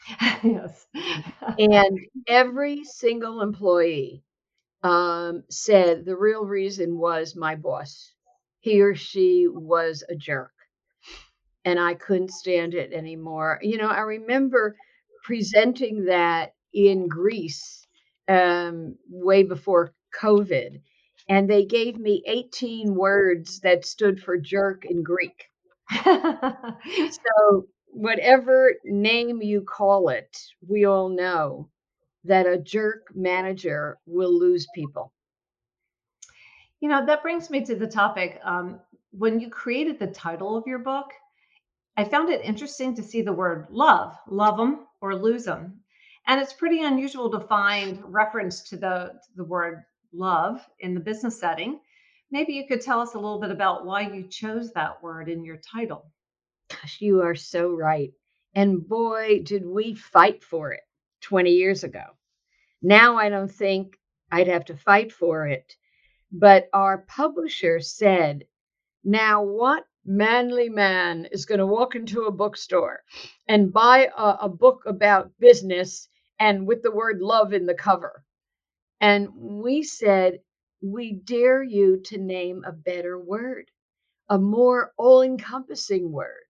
yes. 0.43 0.87
and 1.57 1.99
every 2.27 2.83
single 2.83 3.41
employee 3.41 4.23
um, 4.83 5.43
said 5.49 6.05
the 6.05 6.17
real 6.17 6.45
reason 6.45 6.97
was 6.97 7.35
my 7.35 7.55
boss. 7.55 8.13
He 8.61 8.81
or 8.81 8.95
she 8.95 9.47
was 9.49 10.03
a 10.09 10.15
jerk. 10.15 10.53
And 11.65 11.79
I 11.79 11.93
couldn't 11.95 12.31
stand 12.31 12.73
it 12.73 12.93
anymore. 12.93 13.59
You 13.61 13.77
know, 13.77 13.89
I 13.89 14.01
remember 14.01 14.75
presenting 15.23 16.05
that 16.05 16.53
in 16.73 17.07
Greece 17.07 17.85
um, 18.27 18.95
way 19.09 19.43
before 19.43 19.93
COVID. 20.19 20.81
And 21.29 21.49
they 21.49 21.65
gave 21.65 21.97
me 21.97 22.23
18 22.25 22.95
words 22.95 23.59
that 23.61 23.85
stood 23.85 24.21
for 24.21 24.37
jerk 24.37 24.85
in 24.85 25.03
Greek. 25.03 25.49
so, 26.03 27.67
whatever 27.97 28.75
name 28.85 29.41
you 29.41 29.61
call 29.61 30.09
it, 30.09 30.39
we 30.67 30.85
all 30.85 31.09
know 31.09 31.67
that 32.23 32.45
a 32.45 32.57
jerk 32.57 33.07
manager 33.15 33.97
will 34.05 34.31
lose 34.31 34.67
people. 34.75 35.11
You 36.79 36.89
know, 36.89 37.03
that 37.07 37.23
brings 37.23 37.49
me 37.49 37.65
to 37.65 37.75
the 37.75 37.87
topic. 37.87 38.39
Um, 38.43 38.79
when 39.11 39.39
you 39.39 39.49
created 39.49 39.97
the 39.97 40.07
title 40.07 40.55
of 40.55 40.67
your 40.67 40.77
book, 40.77 41.11
I 41.97 42.03
found 42.03 42.29
it 42.29 42.45
interesting 42.45 42.93
to 42.95 43.01
see 43.01 43.23
the 43.23 43.33
word 43.33 43.65
love, 43.71 44.15
love 44.27 44.57
them 44.57 44.85
or 45.01 45.15
lose 45.15 45.45
them. 45.45 45.79
And 46.27 46.39
it's 46.39 46.53
pretty 46.53 46.83
unusual 46.83 47.31
to 47.31 47.47
find 47.47 47.99
reference 48.03 48.61
to 48.69 48.77
the, 48.77 49.13
the 49.35 49.43
word 49.43 49.83
love 50.13 50.63
in 50.81 50.93
the 50.93 50.99
business 50.99 51.39
setting. 51.39 51.79
Maybe 52.29 52.53
you 52.53 52.67
could 52.67 52.81
tell 52.81 52.99
us 52.99 53.15
a 53.15 53.19
little 53.19 53.39
bit 53.39 53.49
about 53.49 53.87
why 53.87 54.01
you 54.01 54.27
chose 54.27 54.71
that 54.73 55.01
word 55.01 55.29
in 55.29 55.43
your 55.43 55.57
title. 55.57 56.05
Gosh, 56.81 57.01
you 57.01 57.21
are 57.21 57.35
so 57.35 57.69
right. 57.71 58.13
And 58.53 58.87
boy, 58.87 59.41
did 59.43 59.65
we 59.65 59.95
fight 59.95 60.43
for 60.43 60.71
it 60.73 60.81
20 61.21 61.51
years 61.51 61.83
ago. 61.83 62.03
Now 62.81 63.17
I 63.17 63.29
don't 63.29 63.51
think 63.51 63.97
I'd 64.31 64.47
have 64.47 64.65
to 64.65 64.77
fight 64.77 65.11
for 65.11 65.47
it. 65.47 65.75
But 66.31 66.69
our 66.73 66.99
publisher 66.99 67.79
said, 67.79 68.45
now 69.03 69.43
what 69.43 69.85
manly 70.05 70.69
man 70.69 71.27
is 71.31 71.45
going 71.45 71.59
to 71.59 71.65
walk 71.65 71.95
into 71.95 72.23
a 72.23 72.31
bookstore 72.31 73.01
and 73.47 73.73
buy 73.73 74.09
a, 74.17 74.37
a, 74.41 74.49
book 74.49 74.83
about 74.85 75.31
business 75.39 76.07
and 76.39 76.67
with 76.67 76.83
the 76.83 76.91
word 76.91 77.21
love 77.21 77.53
in 77.53 77.65
the 77.65 77.73
cover? 77.73 78.23
And 79.01 79.29
we 79.35 79.83
said, 79.83 80.39
we 80.81 81.13
dare 81.13 81.63
you 81.63 82.01
to 82.05 82.17
name 82.17 82.63
a 82.65 82.71
better 82.71 83.19
word, 83.19 83.71
a 84.29 84.37
more 84.37 84.93
all 84.97 85.21
encompassing 85.21 86.11
word. 86.11 86.46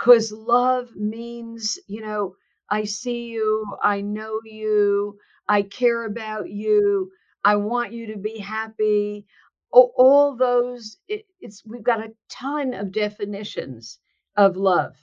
Because 0.00 0.32
love 0.32 0.96
means, 0.96 1.78
you 1.88 2.02
know, 2.02 2.36
I 2.70 2.84
see 2.84 3.26
you, 3.28 3.66
I 3.84 4.02
know 4.02 4.40
you, 4.44 5.18
I 5.48 5.62
care 5.62 6.06
about 6.06 6.50
you, 6.50 7.12
I 7.44 7.56
want 7.56 7.94
you 7.94 8.08
to 8.08 8.18
be 8.18 8.38
happy. 8.40 9.26
All, 9.72 9.94
those, 10.36 10.98
it, 11.08 11.26
it's 11.40 11.64
we've 11.66 11.84
got 11.84 12.00
a 12.00 12.14
ton 12.30 12.74
of 12.74 12.92
definitions 12.92 14.00
of 14.36 14.56
love, 14.58 14.96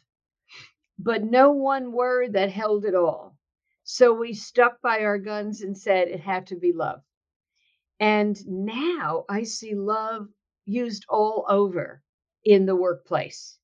but 1.00 1.24
no 1.24 1.51
one 1.51 1.92
word 1.94 2.34
that 2.34 2.51
held 2.51 2.86
it 2.86 2.96
all. 2.96 3.38
So 3.84 4.13
we 4.13 4.34
stuck 4.36 4.82
by 4.82 5.01
our 5.01 5.20
guns 5.20 5.62
and 5.63 5.77
said 5.77 6.10
it 6.10 6.22
had 6.22 6.48
to 6.50 6.58
be 6.58 6.74
love. 6.74 7.01
And 8.00 8.38
now 8.48 9.25
I 9.30 9.44
see 9.44 9.75
love 9.75 10.30
used 10.66 11.06
all 11.10 11.46
over 11.50 12.04
in 12.46 12.68
the 12.68 12.77
workplace. 12.77 13.60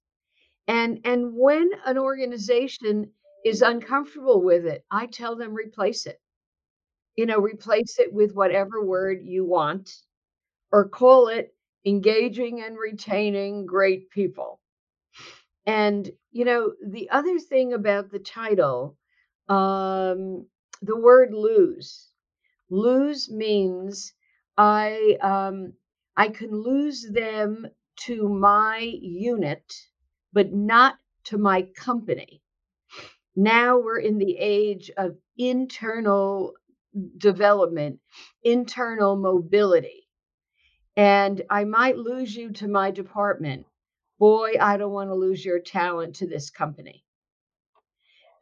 And 0.68 1.02
and 1.06 1.34
when 1.36 1.72
an 1.86 1.98
organization 1.98 3.12
is 3.46 3.62
uncomfortable 3.62 4.42
with 4.42 4.66
it, 4.66 4.86
I 4.92 5.08
tell 5.08 5.36
them 5.36 5.54
replace 5.54 6.06
it. 6.08 6.22
You 7.18 7.26
know, 7.28 7.40
replace 7.40 8.00
it 8.00 8.14
with 8.14 8.34
whatever 8.34 8.84
word 8.86 9.22
you 9.26 9.46
want 9.46 9.92
or 10.72 10.90
call 10.90 11.30
it 11.30 11.56
engaging 11.86 12.62
and 12.64 12.78
retaining 12.78 13.66
great 13.66 14.10
people. 14.12 14.62
And 15.68 16.10
you 16.32 16.46
know, 16.46 16.74
the 16.86 17.10
other 17.12 17.40
thing 17.40 17.74
about 17.74 18.12
the 18.12 18.20
title, 18.20 18.98
um, 19.50 20.48
the 20.82 20.98
word 20.98 21.34
lose. 21.34 22.10
Lose 22.70 23.30
means 23.32 24.14
I 24.58 25.18
um, 25.22 25.74
I 26.18 26.30
can 26.30 26.52
lose 26.52 27.08
them 27.12 27.68
to 28.06 28.28
my 28.30 28.80
unit, 28.80 29.74
but 30.34 30.54
not 30.54 30.98
to 31.26 31.38
my 31.38 31.64
company. 31.76 32.42
Now 33.36 33.80
we're 33.80 34.00
in 34.00 34.18
the 34.18 34.38
age 34.38 34.92
of 34.98 35.18
internal 35.38 36.54
development, 37.18 38.00
internal 38.44 39.16
mobility. 39.16 40.08
And 40.98 41.42
I 41.50 41.64
might 41.64 41.98
lose 41.98 42.36
you 42.36 42.52
to 42.54 42.68
my 42.68 42.92
department. 42.92 43.66
Boy, 44.20 44.54
I 44.62 44.78
don't 44.78 44.94
want 44.94 45.10
to 45.10 45.16
lose 45.16 45.46
your 45.46 45.60
talent 45.60 46.18
to 46.18 46.28
this 46.28 46.52
company. 46.52 47.04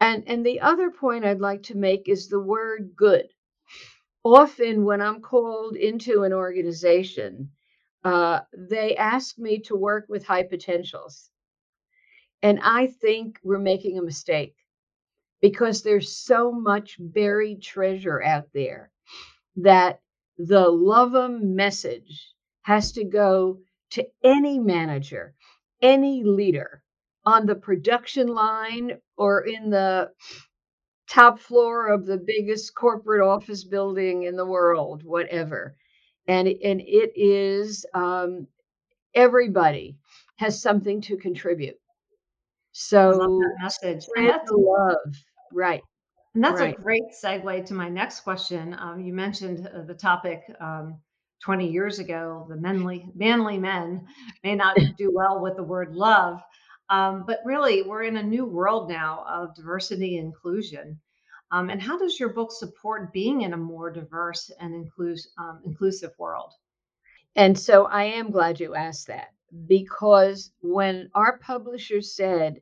And, 0.02 0.24
and 0.28 0.46
the 0.46 0.62
other 0.62 0.92
point 0.92 1.26
I'd 1.26 1.42
like 1.42 1.64
to 1.64 1.78
make 1.78 2.10
is 2.10 2.28
the 2.28 2.40
word 2.42 2.94
good 2.96 3.28
often 4.26 4.86
when 4.86 5.02
I'm 5.02 5.22
called 5.22 5.78
into 5.78 6.24
an 6.24 6.34
organization, 6.34 7.52
uh, 8.06 8.42
they 8.58 8.98
ask 8.98 9.40
me 9.40 9.60
to 9.62 9.78
work 9.78 10.08
with 10.10 10.26
high 10.26 10.44
potentials. 10.44 11.31
And 12.44 12.60
I 12.64 12.88
think 12.88 13.40
we're 13.44 13.60
making 13.60 13.98
a 13.98 14.04
mistake 14.04 14.56
because 15.42 15.82
there's 15.82 16.16
so 16.16 16.52
much 16.52 16.98
buried 17.00 17.62
treasure 17.62 18.22
out 18.22 18.48
there 18.54 18.92
that 19.58 20.02
the 20.38 20.70
love 20.70 21.12
them 21.12 21.56
message 21.56 22.34
has 22.64 22.94
to 22.94 23.04
go 23.04 23.60
to 23.92 24.08
any 24.24 24.60
manager, 24.60 25.36
any 25.82 26.24
leader 26.24 26.84
on 27.26 27.46
the 27.46 27.56
production 27.56 28.28
line 28.28 29.00
or 29.18 29.42
in 29.42 29.70
the 29.70 30.12
top 31.10 31.40
floor 31.40 31.88
of 31.88 32.06
the 32.06 32.18
biggest 32.18 32.74
corporate 32.74 33.22
office 33.22 33.64
building 33.64 34.24
in 34.24 34.36
the 34.36 34.46
world, 34.46 35.04
whatever. 35.04 35.76
And, 36.28 36.48
and 36.48 36.82
it 36.82 37.12
is 37.16 37.86
um, 37.94 38.48
everybody 39.16 39.98
has 40.38 40.62
something 40.62 41.02
to 41.02 41.18
contribute. 41.18 41.81
So 42.72 43.42
message. 43.62 44.08
That's 44.16 44.52
love, 44.52 44.98
right? 45.52 45.82
And 46.34 46.44
that's 46.44 46.62
right. 46.62 46.78
a 46.78 46.82
great 46.82 47.04
segue 47.24 47.66
to 47.66 47.74
my 47.74 47.90
next 47.90 48.22
question. 48.22 48.76
Um, 48.80 49.02
you 49.02 49.14
mentioned 49.14 49.68
uh, 49.68 49.82
the 49.82 49.94
topic 49.94 50.44
um, 50.62 50.98
20 51.44 51.70
years 51.70 52.00
ago. 52.00 52.46
The 52.50 52.56
manly 52.56 53.10
manly 53.14 53.58
men 53.58 54.08
may 54.44 54.56
not 54.56 54.78
do 54.98 55.12
well 55.14 55.42
with 55.42 55.58
the 55.58 55.64
word 55.64 55.94
love. 55.94 56.40
Um, 56.90 57.24
but 57.26 57.40
really, 57.46 57.84
we're 57.84 58.04
in 58.04 58.18
a 58.18 58.24
new 58.24 58.46
world 58.46 58.90
now 58.90 59.26
of 59.28 59.56
diversity 59.56 60.18
and 60.18 60.28
inclusion. 60.28 61.00
Um, 61.52 61.70
and 61.70 61.82
how 61.82 61.98
does 61.98 62.20
your 62.20 62.30
book 62.30 62.52
support 62.52 63.12
being 63.12 63.42
in 63.42 63.54
a 63.54 63.58
more 63.58 63.92
diverse 63.92 64.50
and 64.60 64.74
inclus- 64.74 65.28
um, 65.38 65.62
inclusive 65.66 66.12
world? 66.18 66.54
And 67.36 67.58
so 67.58 67.86
I 67.86 68.04
am 68.04 68.32
glad 68.32 68.60
you 68.60 68.76
asked 68.76 69.08
that 69.08 69.30
because 69.68 70.52
when 70.62 71.10
our 71.16 71.38
publisher 71.40 72.02
said, 72.02 72.62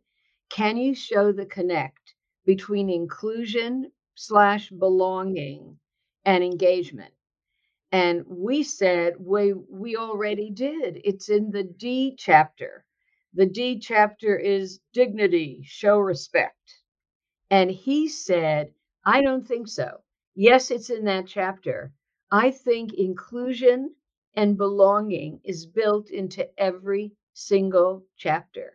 Can 0.49 0.77
you 0.77 0.95
show 0.95 1.31
the 1.31 1.45
connect 1.45 2.15
between 2.45 2.89
inclusion 2.89 3.91
slash 4.15 4.69
belonging 4.71 5.77
and 6.25 6.43
engagement. 6.43 7.13
And 7.91 8.25
we 8.27 8.63
said 8.63 9.15
we 9.19 9.53
we 9.53 9.97
already 9.97 10.49
did. 10.51 11.01
It's 11.03 11.29
in 11.29 11.51
the 11.51 11.63
D 11.63 12.15
chapter. 12.17 12.85
The 13.33 13.45
D 13.47 13.79
chapter 13.79 14.37
is 14.37 14.79
dignity, 14.93 15.61
show 15.63 15.99
respect. 15.99 16.75
And 17.51 17.71
he 17.71 18.09
said, 18.09 18.73
I 19.05 19.21
don't 19.21 19.47
think 19.47 19.67
so. 19.69 20.01
Yes, 20.35 20.71
it's 20.71 20.89
in 20.89 21.05
that 21.05 21.27
chapter. 21.27 21.93
I 22.31 22.51
think 22.51 22.93
inclusion 22.93 23.95
and 24.35 24.57
belonging 24.57 25.41
is 25.43 25.65
built 25.65 26.09
into 26.11 26.47
every 26.59 27.13
single 27.33 28.05
chapter. 28.17 28.73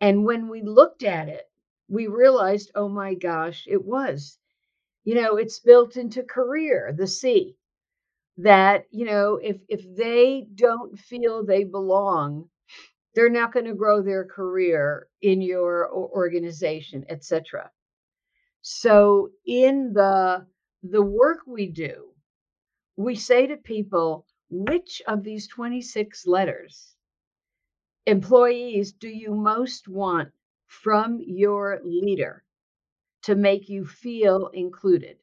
And 0.00 0.24
when 0.26 0.48
we 0.48 0.62
looked 0.62 1.04
at 1.04 1.28
it, 1.28 1.50
we 1.88 2.06
realized, 2.08 2.70
oh 2.74 2.88
my 2.88 3.14
gosh, 3.14 3.66
it 3.68 3.84
was. 3.84 4.38
You 5.04 5.16
know, 5.16 5.36
it's 5.36 5.60
built 5.60 5.96
into 5.96 6.22
career, 6.24 6.94
the 6.96 7.06
C 7.08 7.56
that 8.38 8.86
you 8.90 9.06
know 9.06 9.36
if 9.36 9.58
if 9.68 9.84
they 9.96 10.46
don't 10.56 10.98
feel 10.98 11.44
they 11.44 11.64
belong 11.64 12.48
they're 13.14 13.30
not 13.30 13.52
going 13.52 13.66
to 13.66 13.74
grow 13.74 14.02
their 14.02 14.24
career 14.24 15.08
in 15.22 15.42
your 15.42 15.90
organization 15.92 17.04
etc 17.08 17.70
so 18.62 19.30
in 19.46 19.92
the 19.94 20.46
the 20.84 21.02
work 21.02 21.40
we 21.46 21.66
do 21.68 22.08
we 22.96 23.14
say 23.14 23.46
to 23.46 23.56
people 23.56 24.26
which 24.52 25.00
of 25.08 25.24
these 25.24 25.48
26 25.48 26.26
letters 26.26 26.94
employees 28.06 28.92
do 28.92 29.08
you 29.08 29.34
most 29.34 29.88
want 29.88 30.28
from 30.66 31.20
your 31.26 31.80
leader 31.84 32.44
to 33.22 33.34
make 33.34 33.68
you 33.68 33.86
feel 33.86 34.48
included 34.48 35.16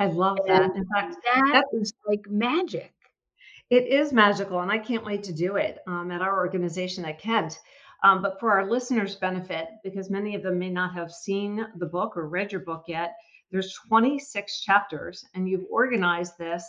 I 0.00 0.06
love 0.06 0.38
that. 0.46 0.76
In 0.76 0.86
fact, 0.94 1.16
that 1.24 1.64
is 1.72 1.92
like 2.06 2.24
magic. 2.28 2.92
It 3.68 3.86
is 3.88 4.12
magical, 4.12 4.60
and 4.60 4.70
I 4.70 4.78
can't 4.78 5.04
wait 5.04 5.24
to 5.24 5.32
do 5.32 5.56
it 5.56 5.80
um, 5.88 6.10
at 6.12 6.22
our 6.22 6.38
organization 6.38 7.04
at 7.04 7.18
Kent. 7.18 7.58
Um, 8.04 8.22
but 8.22 8.38
for 8.38 8.52
our 8.52 8.70
listeners' 8.70 9.16
benefit, 9.16 9.68
because 9.82 10.08
many 10.08 10.36
of 10.36 10.42
them 10.42 10.58
may 10.58 10.70
not 10.70 10.94
have 10.94 11.10
seen 11.10 11.66
the 11.76 11.86
book 11.86 12.16
or 12.16 12.28
read 12.28 12.52
your 12.52 12.60
book 12.60 12.84
yet, 12.86 13.16
there's 13.50 13.74
26 13.88 14.60
chapters, 14.60 15.24
and 15.34 15.48
you've 15.48 15.66
organized 15.68 16.38
this 16.38 16.64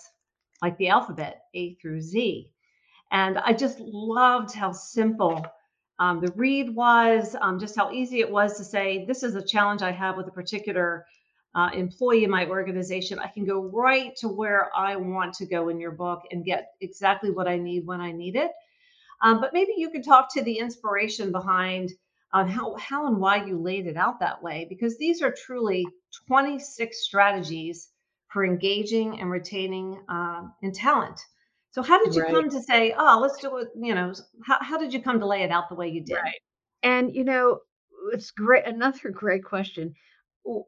like 0.62 0.78
the 0.78 0.90
alphabet, 0.90 1.44
A 1.54 1.76
through 1.76 2.02
Z. 2.02 2.50
And 3.12 3.38
I 3.38 3.54
just 3.54 3.80
loved 3.80 4.54
how 4.54 4.72
simple 4.72 5.46
um, 6.00 6.22
the 6.22 6.32
read 6.36 6.74
was, 6.74 7.36
um, 7.42 7.60
just 7.60 7.76
how 7.76 7.92
easy 7.92 8.20
it 8.20 8.32
was 8.32 8.58
to 8.58 8.64
say, 8.64 9.06
this 9.06 9.24
is 9.24 9.36
a 9.36 9.42
challenge 9.42 9.82
I 9.82 9.92
have 9.92 10.16
with 10.16 10.28
a 10.28 10.32
particular 10.32 11.06
uh, 11.56 11.70
employee 11.74 12.24
in 12.24 12.30
my 12.30 12.46
organization, 12.46 13.20
I 13.20 13.28
can 13.28 13.46
go 13.46 13.64
right 13.74 14.16
to 14.18 14.28
where 14.28 14.70
I 14.76 14.96
want 14.96 15.34
to 15.36 15.46
go 15.46 15.70
in 15.70 15.80
your 15.80 15.92
book 15.92 16.22
and 16.32 16.46
get 16.46 16.74
exactly 16.80 17.32
what 17.32 17.48
I 17.48 17.58
need 17.58 17.86
when 17.86 18.02
I 18.02 18.12
need 18.12 18.36
it. 18.36 18.52
Um, 19.22 19.42
but 19.42 19.54
maybe 19.54 19.74
you 19.76 19.90
could 19.90 20.06
talk 20.06 20.34
to 20.34 20.44
the 20.44 20.60
inspiration 20.60 21.32
behind 21.32 21.92
uh, 22.32 22.46
how, 22.46 22.76
how 22.78 23.08
and 23.08 23.18
why 23.18 23.44
you 23.44 23.58
laid 23.58 23.88
it 23.88 23.98
out 23.98 24.20
that 24.20 24.42
way, 24.42 24.68
because 24.70 24.98
these 24.98 25.22
are 25.22 25.32
truly 25.32 25.86
26 26.28 27.04
strategies 27.04 27.90
for 28.32 28.46
engaging 28.46 29.20
and 29.20 29.30
retaining 29.30 30.00
uh, 30.10 30.44
in 30.62 30.72
talent. 30.72 31.20
So 31.72 31.82
how 31.84 32.04
did 32.04 32.16
you 32.16 32.24
right. 32.24 32.32
come 32.32 32.50
to 32.50 32.62
say, 32.62 32.94
oh, 32.98 33.20
let's 33.22 33.38
do 33.38 33.58
it? 33.58 33.70
You 33.80 33.94
know, 33.94 34.14
how, 34.46 34.58
how 34.62 34.78
did 34.78 34.94
you 34.94 35.02
come 35.02 35.20
to 35.20 35.26
lay 35.26 35.44
it 35.44 35.52
out 35.52 35.70
the 35.70 35.76
way 35.76 35.90
you 35.90 36.04
did? 36.04 36.16
Right. 36.16 36.42
And, 36.82 37.14
you 37.16 37.24
know, 37.24 37.60
it's 38.12 38.32
great. 38.32 38.66
Another 38.66 39.10
great 39.14 39.44
question 39.44 39.94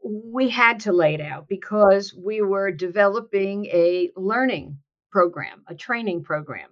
we 0.03 0.50
had 0.50 0.80
to 0.82 0.91
lay 0.91 1.13
it 1.13 1.22
out 1.22 1.48
because 1.48 2.13
we 2.13 2.41
were 2.41 2.72
developing 2.72 3.66
a 3.68 4.12
learning 4.16 4.77
program, 5.12 5.64
a 5.68 5.75
training 5.75 6.24
program. 6.24 6.70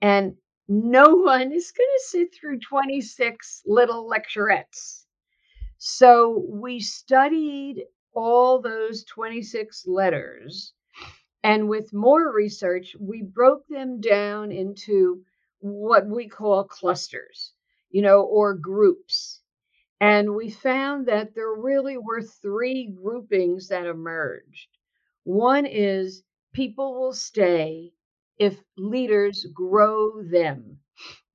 And 0.00 0.34
no 0.68 1.08
one 1.16 1.52
is 1.52 1.72
going 1.72 1.88
to 1.96 2.04
sit 2.04 2.34
through 2.34 2.60
26 2.60 3.62
little 3.66 4.08
lecturettes. 4.08 5.04
So 5.78 6.44
we 6.48 6.80
studied 6.80 7.84
all 8.14 8.60
those 8.60 9.04
26 9.04 9.86
letters. 9.86 10.74
And 11.42 11.68
with 11.68 11.92
more 11.92 12.32
research, 12.32 12.96
we 13.00 13.22
broke 13.22 13.66
them 13.68 14.00
down 14.00 14.52
into 14.52 15.24
what 15.60 16.06
we 16.06 16.28
call 16.28 16.64
clusters, 16.64 17.52
you 17.90 18.02
know, 18.02 18.22
or 18.22 18.54
groups. 18.54 19.40
And 20.00 20.34
we 20.34 20.50
found 20.50 21.06
that 21.06 21.34
there 21.34 21.54
really 21.54 21.96
were 21.96 22.22
three 22.22 22.88
groupings 22.88 23.68
that 23.68 23.86
emerged. 23.86 24.68
One 25.24 25.66
is 25.66 26.24
people 26.52 27.00
will 27.00 27.14
stay 27.14 27.92
if 28.38 28.62
leaders 28.76 29.46
grow 29.54 30.22
them, 30.22 30.80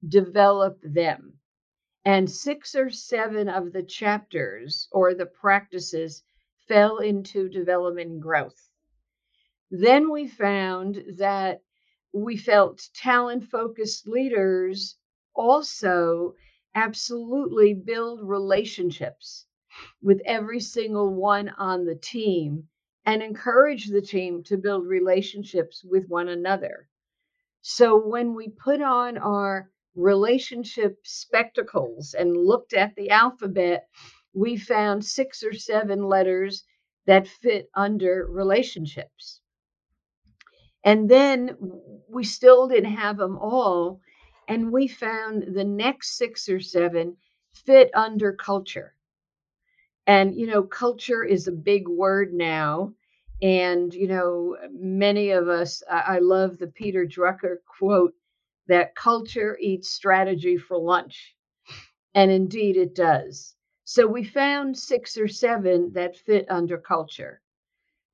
develop 0.08 0.80
them. 0.84 1.40
And 2.06 2.30
six 2.30 2.76
or 2.76 2.90
seven 2.90 3.50
of 3.50 3.74
the 3.74 3.84
chapters 3.84 4.88
or 4.92 5.14
the 5.14 5.26
practices 5.28 6.24
fell 6.68 7.00
into 7.00 7.50
development 7.50 8.12
and 8.12 8.22
growth. 8.22 8.70
Then 9.72 10.12
we 10.12 10.28
found 10.28 11.04
that 11.18 11.62
we 12.14 12.38
felt 12.38 12.90
talent 12.96 13.46
focused 13.46 14.08
leaders 14.08 14.98
also 15.36 16.36
absolutely 16.76 17.74
build 17.74 18.22
relationships 18.28 19.46
with 20.02 20.22
every 20.26 20.60
single 20.60 21.14
one 21.14 21.50
on 21.50 21.86
the 21.86 21.96
team 21.96 22.68
and 23.06 23.22
encourage 23.22 23.88
the 23.88 24.02
team 24.02 24.44
to 24.44 24.58
build 24.58 24.86
relationships 24.86 25.84
with 25.84 26.08
one 26.08 26.30
another. 26.30 26.90
So 27.62 27.98
when 27.98 28.36
we 28.36 28.50
put 28.50 28.82
on 28.82 29.18
our 29.18 29.72
relationship 29.96 31.00
spectacles 31.04 32.14
and 32.14 32.38
looked 32.38 32.74
at 32.74 32.96
the 32.96 33.10
alphabet, 33.10 33.90
we 34.34 34.58
found 34.58 35.06
six 35.06 35.44
or 35.44 35.54
seven 35.54 36.04
letters 36.04 36.64
that 37.08 37.28
fit 37.28 37.70
under 37.76 38.28
relationships. 38.30 39.42
And 40.84 41.10
then 41.10 41.58
we 42.10 42.24
still 42.24 42.68
didn't 42.68 42.94
have 42.94 43.18
them 43.18 43.38
all 43.38 44.02
and 44.48 44.72
we 44.72 44.88
found 44.88 45.44
the 45.56 45.66
next 45.66 46.18
six 46.18 46.48
or 46.50 46.60
seven 46.62 47.18
fit 47.54 47.92
under 47.94 48.34
culture. 48.34 48.96
And, 50.08 50.36
you 50.36 50.48
know, 50.48 50.64
culture 50.64 51.24
is 51.26 51.48
a 51.48 51.52
big 51.52 51.88
word 51.88 52.34
now. 52.34 52.94
And, 53.42 53.94
you 53.94 54.08
know, 54.08 54.58
many 54.72 55.32
of 55.32 55.50
us, 55.50 55.84
I, 55.92 56.16
I 56.16 56.20
love 56.20 56.58
the 56.58 56.68
Peter 56.68 57.06
Drucker 57.06 57.58
quote 57.80 58.14
that 58.68 58.96
culture 58.96 59.58
eats 59.62 59.92
strategy 59.92 60.58
for 60.58 60.78
lunch. 60.78 61.36
And 62.16 62.32
indeed 62.32 62.78
it 62.78 62.96
does. 62.96 63.57
So 63.90 64.06
we 64.06 64.26
found 64.26 64.78
six 64.78 65.18
or 65.18 65.30
seven 65.30 65.94
that 65.94 66.18
fit 66.18 66.52
under 66.52 66.78
culture. 66.78 67.42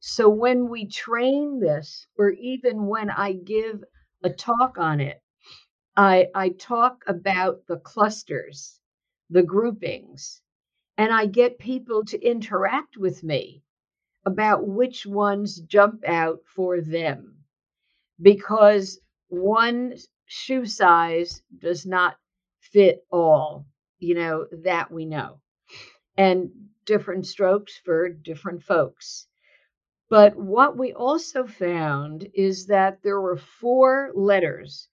So 0.01 0.29
when 0.29 0.69
we 0.69 0.85
train 0.85 1.59
this, 1.59 2.05
or 2.15 2.29
even 2.29 2.85
when 2.85 3.09
I 3.09 3.33
give 3.33 3.83
a 4.23 4.29
talk 4.29 4.77
on 4.77 5.01
it, 5.01 5.19
I, 5.97 6.27
I 6.35 6.49
talk 6.49 7.03
about 7.07 7.65
the 7.65 7.77
clusters, 7.77 8.79
the 9.31 9.41
groupings, 9.41 10.43
and 10.99 11.11
I 11.11 11.25
get 11.25 11.57
people 11.57 12.05
to 12.05 12.21
interact 12.21 12.95
with 12.95 13.23
me 13.23 13.63
about 14.25 14.67
which 14.67 15.07
ones 15.07 15.59
jump 15.61 16.03
out 16.07 16.41
for 16.45 16.81
them 16.81 17.43
because 18.21 18.99
one 19.29 19.95
shoe 20.25 20.65
size 20.67 21.41
does 21.57 21.85
not 21.85 22.17
fit 22.59 23.05
all, 23.11 23.65
you 23.99 24.13
know, 24.15 24.47
that 24.63 24.91
we 24.91 25.05
know, 25.05 25.41
and 26.17 26.49
different 26.85 27.25
strokes 27.25 27.77
for 27.83 28.09
different 28.09 28.63
folks. 28.63 29.27
But 30.09 30.35
what 30.35 30.77
we 30.77 30.93
also 30.93 31.47
found 31.47 32.29
is 32.33 32.67
that 32.67 33.01
there 33.01 33.19
were 33.19 33.37
four 33.37 34.11
letters 34.13 34.89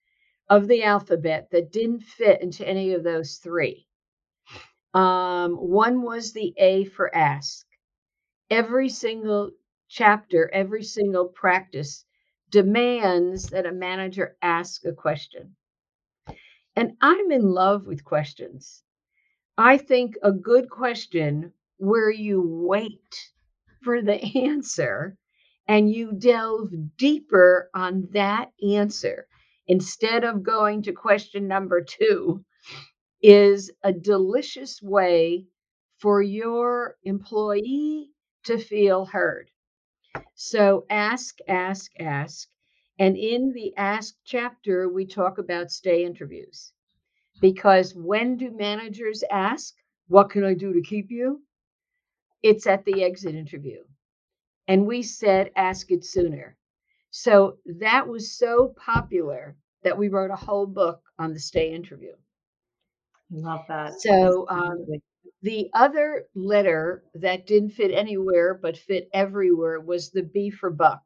of 0.48 0.66
the 0.66 0.83
alphabet 0.83 1.48
that 1.50 1.72
didn't 1.72 2.02
fit 2.02 2.40
into 2.42 2.66
any 2.66 2.92
of 2.92 3.04
those 3.04 3.37
three. 3.37 3.87
Um, 4.94 5.52
one 5.56 6.02
was 6.02 6.33
the 6.33 6.54
A 6.56 6.85
for 6.87 7.14
ask. 7.14 7.66
Every 8.50 8.88
single 8.88 9.50
chapter, 9.88 10.50
every 10.52 10.83
single 10.83 11.26
practice 11.28 12.04
demands 12.50 13.50
that 13.50 13.66
a 13.66 13.72
manager 13.72 14.37
ask 14.42 14.85
a 14.85 14.92
question. 14.92 15.54
And 16.74 16.96
I'm 17.00 17.30
in 17.30 17.42
love 17.42 17.87
with 17.87 18.04
questions. 18.04 18.83
I 19.61 19.77
think 19.77 20.16
a 20.23 20.33
good 20.33 20.70
question 20.70 21.53
where 21.77 22.11
you 22.11 22.42
wait 22.42 23.31
for 23.83 24.03
the 24.03 24.14
answer 24.37 25.18
and 25.68 25.92
you 25.92 26.12
delve 26.12 26.73
deeper 26.96 27.70
on 27.75 28.09
that 28.12 28.53
answer 28.66 29.29
instead 29.68 30.25
of 30.25 30.42
going 30.42 30.83
to 30.85 30.92
question 30.92 31.46
number 31.46 31.83
two 31.85 32.44
is 33.23 33.70
a 33.83 33.92
delicious 33.92 34.83
way 34.83 35.46
for 35.99 36.23
your 36.23 36.96
employee 37.05 38.11
to 38.44 38.59
feel 38.59 39.07
heard. 39.07 39.51
So 40.35 40.87
ask, 40.90 41.38
ask, 41.49 41.92
ask. 42.01 42.49
And 42.99 43.16
in 43.16 43.53
the 43.53 43.77
ask 43.77 44.16
chapter, 44.25 44.88
we 44.88 45.07
talk 45.07 45.38
about 45.38 45.70
stay 45.70 46.05
interviews. 46.05 46.73
Because 47.40 47.94
when 47.94 48.37
do 48.37 48.50
managers 48.50 49.24
ask, 49.31 49.74
What 50.09 50.31
can 50.31 50.44
I 50.44 50.55
do 50.55 50.72
to 50.74 50.83
keep 50.83 51.11
you? 51.11 51.42
It's 52.42 52.66
at 52.66 52.85
the 52.85 53.03
exit 53.03 53.35
interview. 53.35 53.85
And 54.68 54.87
we 54.87 55.03
said, 55.03 55.53
Ask 55.57 55.90
it 55.90 56.05
sooner. 56.05 56.57
So 57.11 57.59
that 57.66 58.09
was 58.09 58.37
so 58.38 58.74
popular 58.76 59.57
that 59.83 59.98
we 59.98 60.09
wrote 60.09 60.31
a 60.31 60.37
whole 60.37 60.66
book 60.66 61.03
on 61.18 61.33
the 61.35 61.40
stay 61.40 61.72
interview. 61.72 62.14
Love 63.31 63.64
that. 63.68 64.00
So 64.00 64.46
um, 64.48 64.87
the 65.42 65.70
other 65.74 66.26
letter 66.35 67.05
that 67.14 67.46
didn't 67.46 67.70
fit 67.70 67.92
anywhere 67.92 68.55
but 68.55 68.76
fit 68.76 69.09
everywhere 69.12 69.81
was 69.81 70.11
the 70.11 70.22
B 70.22 70.50
for 70.50 70.70
buck. 70.70 71.03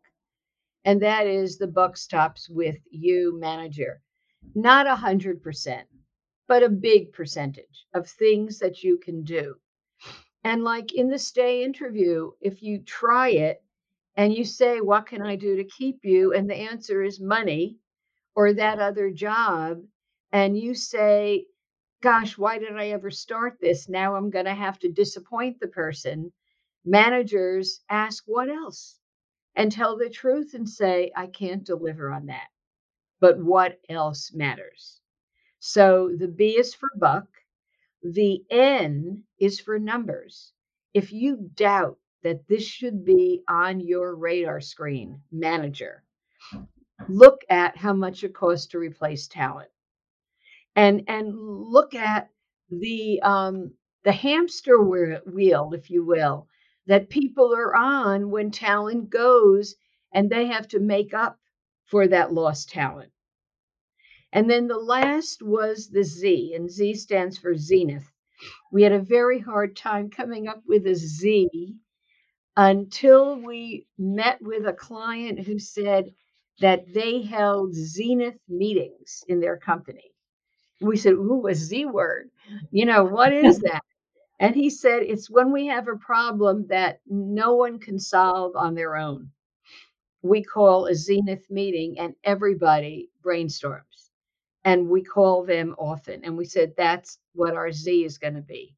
And 0.84 1.02
that 1.02 1.26
is 1.26 1.58
the 1.58 1.66
buck 1.66 1.96
stops 1.96 2.48
with 2.48 2.78
you, 2.90 3.38
manager. 3.38 4.00
Not 4.54 4.86
a 4.86 4.96
hundred 4.96 5.42
percent, 5.42 5.88
but 6.46 6.62
a 6.62 6.68
big 6.68 7.12
percentage 7.12 7.86
of 7.94 8.08
things 8.08 8.58
that 8.58 8.82
you 8.82 8.98
can 8.98 9.22
do. 9.24 9.56
And 10.44 10.62
like 10.62 10.92
in 10.92 11.08
the 11.08 11.18
stay 11.18 11.64
interview, 11.64 12.32
if 12.40 12.62
you 12.62 12.80
try 12.80 13.30
it 13.30 13.62
and 14.16 14.34
you 14.34 14.44
say, 14.44 14.80
What 14.80 15.06
can 15.06 15.22
I 15.22 15.36
do 15.36 15.56
to 15.56 15.64
keep 15.64 16.04
you? 16.04 16.34
And 16.34 16.48
the 16.48 16.54
answer 16.56 17.02
is 17.02 17.20
money 17.20 17.78
or 18.34 18.52
that 18.52 18.78
other 18.78 19.10
job. 19.10 19.82
And 20.32 20.58
you 20.58 20.74
say, 20.74 21.46
Gosh, 22.02 22.36
why 22.36 22.58
did 22.58 22.76
I 22.76 22.88
ever 22.88 23.10
start 23.10 23.58
this? 23.60 23.88
Now 23.88 24.16
I'm 24.16 24.30
going 24.30 24.44
to 24.44 24.54
have 24.54 24.78
to 24.80 24.92
disappoint 24.92 25.60
the 25.60 25.68
person. 25.68 26.32
Managers 26.84 27.80
ask, 27.88 28.24
What 28.26 28.50
else? 28.50 28.98
And 29.56 29.72
tell 29.72 29.96
the 29.96 30.10
truth 30.10 30.54
and 30.54 30.68
say, 30.68 31.10
I 31.16 31.28
can't 31.28 31.64
deliver 31.64 32.10
on 32.10 32.26
that. 32.26 32.48
But 33.20 33.38
what 33.38 33.80
else 33.88 34.32
matters? 34.34 35.00
So 35.66 36.10
the 36.14 36.28
B 36.28 36.58
is 36.58 36.74
for 36.74 36.90
buck. 36.94 37.26
The 38.02 38.44
N 38.50 39.24
is 39.38 39.60
for 39.60 39.78
numbers. 39.78 40.52
If 40.92 41.10
you 41.10 41.50
doubt 41.54 41.98
that 42.22 42.46
this 42.46 42.62
should 42.62 43.02
be 43.02 43.42
on 43.48 43.80
your 43.80 44.14
radar 44.14 44.60
screen, 44.60 45.22
manager, 45.32 46.04
look 47.08 47.46
at 47.48 47.78
how 47.78 47.94
much 47.94 48.24
it 48.24 48.34
costs 48.34 48.66
to 48.68 48.78
replace 48.78 49.26
talent. 49.26 49.70
And 50.76 51.04
and 51.08 51.34
look 51.34 51.94
at 51.94 52.28
the 52.68 53.22
um 53.22 53.72
the 54.02 54.12
hamster 54.12 54.78
wheel, 54.82 55.72
if 55.72 55.88
you 55.88 56.04
will, 56.04 56.46
that 56.88 57.08
people 57.08 57.54
are 57.54 57.74
on 57.74 58.30
when 58.30 58.50
talent 58.50 59.08
goes 59.08 59.76
and 60.12 60.28
they 60.28 60.44
have 60.44 60.68
to 60.68 60.78
make 60.78 61.14
up 61.14 61.38
for 61.86 62.06
that 62.08 62.34
lost 62.34 62.68
talent. 62.68 63.10
And 64.34 64.50
then 64.50 64.68
the 64.68 64.78
last 64.78 65.42
was 65.42 65.90
the 65.90 66.04
Z, 66.04 66.54
and 66.56 66.70
Z 66.70 66.96
stands 66.96 67.38
for 67.38 67.56
Zenith. 67.56 68.12
We 68.72 68.82
had 68.82 68.92
a 68.92 69.00
very 69.00 69.40
hard 69.40 69.76
time 69.76 70.10
coming 70.10 70.48
up 70.48 70.62
with 70.68 70.86
a 70.86 70.94
Z 70.96 71.76
until 72.56 73.40
we 73.40 73.86
met 73.98 74.40
with 74.42 74.66
a 74.66 74.74
client 74.74 75.40
who 75.40 75.58
said 75.58 76.12
that 76.60 76.92
they 76.94 77.22
held 77.22 77.74
Zenith 77.74 78.38
meetings 78.48 79.24
in 79.28 79.40
their 79.40 79.58
company. 79.58 80.12
We 80.80 80.96
said, 80.96 81.14
Ooh, 81.14 81.46
a 81.48 81.54
Z 81.54 81.86
word. 81.86 82.30
You 82.72 82.86
know, 82.86 83.04
what 83.04 83.32
is 83.32 83.60
that? 83.60 83.82
And 84.40 84.54
he 84.54 84.70
said, 84.70 85.02
It's 85.04 85.30
when 85.30 85.52
we 85.52 85.66
have 85.68 85.88
a 85.88 85.96
problem 85.96 86.66
that 86.68 87.00
no 87.08 87.54
one 87.56 87.78
can 87.80 87.98
solve 87.98 88.56
on 88.56 88.74
their 88.74 88.96
own. 88.96 89.30
We 90.22 90.44
call 90.44 90.86
a 90.86 90.94
Zenith 90.94 91.50
meeting 91.50 91.98
and 91.98 92.14
everybody 92.24 93.10
brainstorms 93.24 93.93
and 94.64 94.88
we 94.88 95.02
call 95.02 95.44
them 95.44 95.74
often. 95.78 96.24
And 96.24 96.36
we 96.36 96.44
said 96.44 96.74
that's 96.76 97.18
what 97.34 97.54
our 97.54 97.70
Z 97.70 98.04
is 98.04 98.18
going 98.18 98.34
to 98.34 98.40
be. 98.40 98.74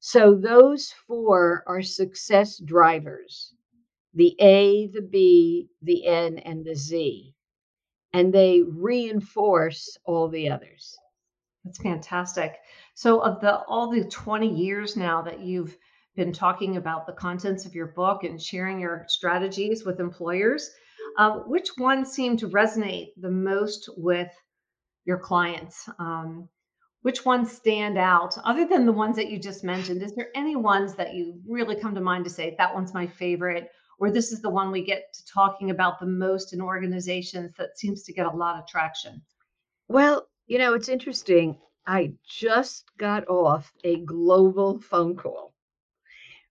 So 0.00 0.34
those 0.34 0.92
four 1.06 1.62
are 1.66 1.82
success 1.82 2.58
drivers 2.58 3.54
the 4.14 4.34
A, 4.40 4.88
the 4.88 5.02
B, 5.02 5.68
the 5.82 6.04
N, 6.06 6.38
and 6.38 6.64
the 6.64 6.74
Z. 6.74 7.32
And 8.12 8.32
they 8.32 8.62
reinforce 8.62 9.96
all 10.04 10.28
the 10.28 10.50
others. 10.50 10.96
That's 11.64 11.80
fantastic. 11.80 12.56
So 12.94 13.20
of 13.20 13.40
the 13.40 13.58
all 13.66 13.88
the 13.88 14.04
20 14.04 14.48
years 14.48 14.96
now 14.96 15.22
that 15.22 15.40
you've 15.40 15.76
been 16.16 16.32
talking 16.32 16.76
about 16.76 17.06
the 17.06 17.12
contents 17.12 17.66
of 17.66 17.74
your 17.74 17.88
book 17.88 18.24
and 18.24 18.40
sharing 18.40 18.80
your 18.80 19.04
strategies 19.06 19.84
with 19.84 20.00
employers, 20.00 20.70
uh, 21.18 21.38
which 21.46 21.68
one 21.76 22.04
seemed 22.04 22.38
to 22.40 22.48
resonate 22.48 23.12
the 23.18 23.30
most 23.30 23.88
with 23.96 24.32
your 25.04 25.18
clients? 25.18 25.88
Um, 25.98 26.48
which 27.02 27.24
ones 27.24 27.50
stand 27.50 27.96
out 27.96 28.36
other 28.44 28.66
than 28.66 28.84
the 28.84 28.92
ones 28.92 29.16
that 29.16 29.30
you 29.30 29.38
just 29.38 29.64
mentioned? 29.64 30.02
Is 30.02 30.14
there 30.14 30.28
any 30.34 30.54
ones 30.54 30.94
that 30.96 31.14
you 31.14 31.40
really 31.46 31.76
come 31.76 31.94
to 31.94 32.00
mind 32.00 32.24
to 32.24 32.30
say 32.30 32.54
that 32.58 32.74
one's 32.74 32.92
my 32.92 33.06
favorite, 33.06 33.70
or 33.98 34.10
this 34.10 34.32
is 34.32 34.42
the 34.42 34.50
one 34.50 34.70
we 34.70 34.84
get 34.84 35.12
to 35.14 35.24
talking 35.26 35.70
about 35.70 35.98
the 35.98 36.06
most 36.06 36.52
in 36.52 36.60
organizations 36.60 37.52
that 37.56 37.78
seems 37.78 38.02
to 38.02 38.12
get 38.12 38.26
a 38.26 38.36
lot 38.36 38.58
of 38.58 38.66
traction? 38.66 39.22
Well, 39.88 40.28
you 40.46 40.58
know, 40.58 40.74
it's 40.74 40.88
interesting. 40.88 41.56
I 41.86 42.12
just 42.28 42.84
got 42.98 43.26
off 43.28 43.72
a 43.84 44.00
global 44.04 44.80
phone 44.80 45.16
call 45.16 45.54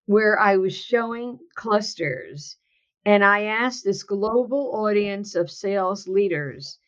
where 0.06 0.40
I 0.40 0.58
was 0.58 0.76
showing 0.76 1.38
clusters 1.56 2.58
and 3.06 3.24
I 3.24 3.44
asked 3.44 3.84
this 3.84 4.04
global 4.04 4.72
audience 4.74 5.36
of 5.36 5.52
sales 5.52 6.08
leaders 6.08 6.80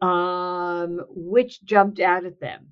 um, 0.00 1.04
which 1.10 1.62
jumped 1.64 2.00
out 2.00 2.24
at 2.24 2.40
them. 2.40 2.68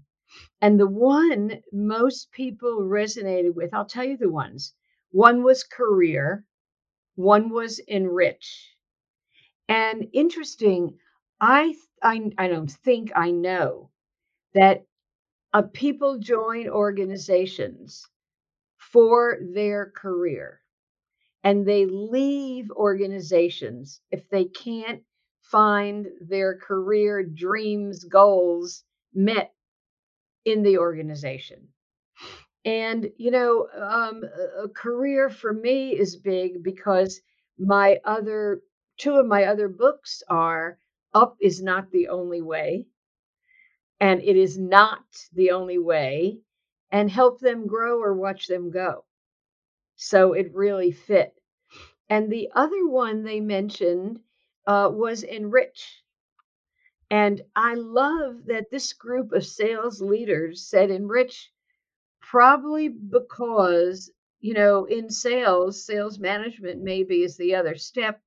And 0.63 0.79
the 0.81 0.89
one 0.89 1.63
most 1.73 2.33
people 2.33 2.81
resonated 2.83 3.55
with, 3.55 3.75
I'll 3.75 3.87
tell 3.87 4.05
you 4.05 4.17
the 4.17 4.31
ones. 4.31 4.75
One 5.13 5.43
was 5.43 5.65
career, 5.65 6.45
one 7.17 7.51
was 7.51 7.79
enrich. 7.81 8.75
And 9.69 10.09
interesting, 10.13 10.99
I 11.41 11.75
I, 12.03 12.33
I 12.39 12.49
don't 12.49 12.71
think 12.71 13.13
I 13.17 13.31
know 13.31 13.91
that 14.55 14.85
uh, 15.55 15.63
people 15.73 16.19
join 16.19 16.69
organizations 16.69 18.07
for 18.79 19.39
their 19.55 19.91
career 19.91 20.61
and 21.45 21.67
they 21.67 21.87
leave 21.87 22.71
organizations 22.73 24.01
if 24.11 24.29
they 24.31 24.45
can't 24.47 25.03
find 25.51 26.07
their 26.21 26.57
career 26.59 27.23
dreams, 27.23 28.05
goals 28.05 28.85
met 29.15 29.53
in 30.45 30.63
the 30.63 30.79
organization. 30.79 31.69
And, 32.65 33.11
you 33.17 33.31
know, 33.31 33.69
um, 33.75 34.25
a 34.63 34.69
career 34.69 35.31
for 35.31 35.53
me 35.53 35.97
is 35.99 36.17
big 36.17 36.63
because 36.63 37.21
my 37.59 37.99
other, 38.05 38.61
two 38.99 39.15
of 39.15 39.27
my 39.27 39.45
other 39.45 39.69
books 39.69 40.23
are 40.29 40.79
Up 41.15 41.37
is 41.41 41.63
Not 41.63 41.91
the 41.91 42.09
Only 42.09 42.43
Way, 42.43 42.87
and 44.01 44.21
It 44.23 44.37
is 44.37 44.59
Not 44.59 45.05
the 45.33 45.51
Only 45.53 45.79
Way, 45.79 46.41
and 46.91 47.11
Help 47.11 47.41
Them 47.41 47.67
Grow 47.67 48.01
or 48.01 48.15
Watch 48.15 48.49
Them 48.49 48.71
Go. 48.71 49.05
So 49.97 50.35
it 50.35 50.55
really 50.55 50.93
fit. 50.93 51.35
And 52.11 52.31
the 52.31 52.51
other 52.55 52.87
one 52.87 53.25
they 53.25 53.41
mentioned 53.41 54.21
uh, 54.69 54.91
was 54.93 55.25
enrich. 55.25 56.05
And 57.11 57.43
I 57.57 57.75
love 57.75 58.47
that 58.47 58.71
this 58.71 58.93
group 58.93 59.33
of 59.33 59.47
sales 59.47 60.03
leaders 60.03 60.67
said 60.67 60.91
enrich 60.91 61.51
probably 62.21 62.89
because, 62.89 64.11
you 64.41 64.55
know, 64.55 64.85
in 64.85 65.11
sales, 65.11 65.85
sales 65.85 66.19
management 66.19 66.83
maybe 66.83 67.23
is 67.25 67.37
the 67.37 67.55
other 67.55 67.77
step, 67.77 68.21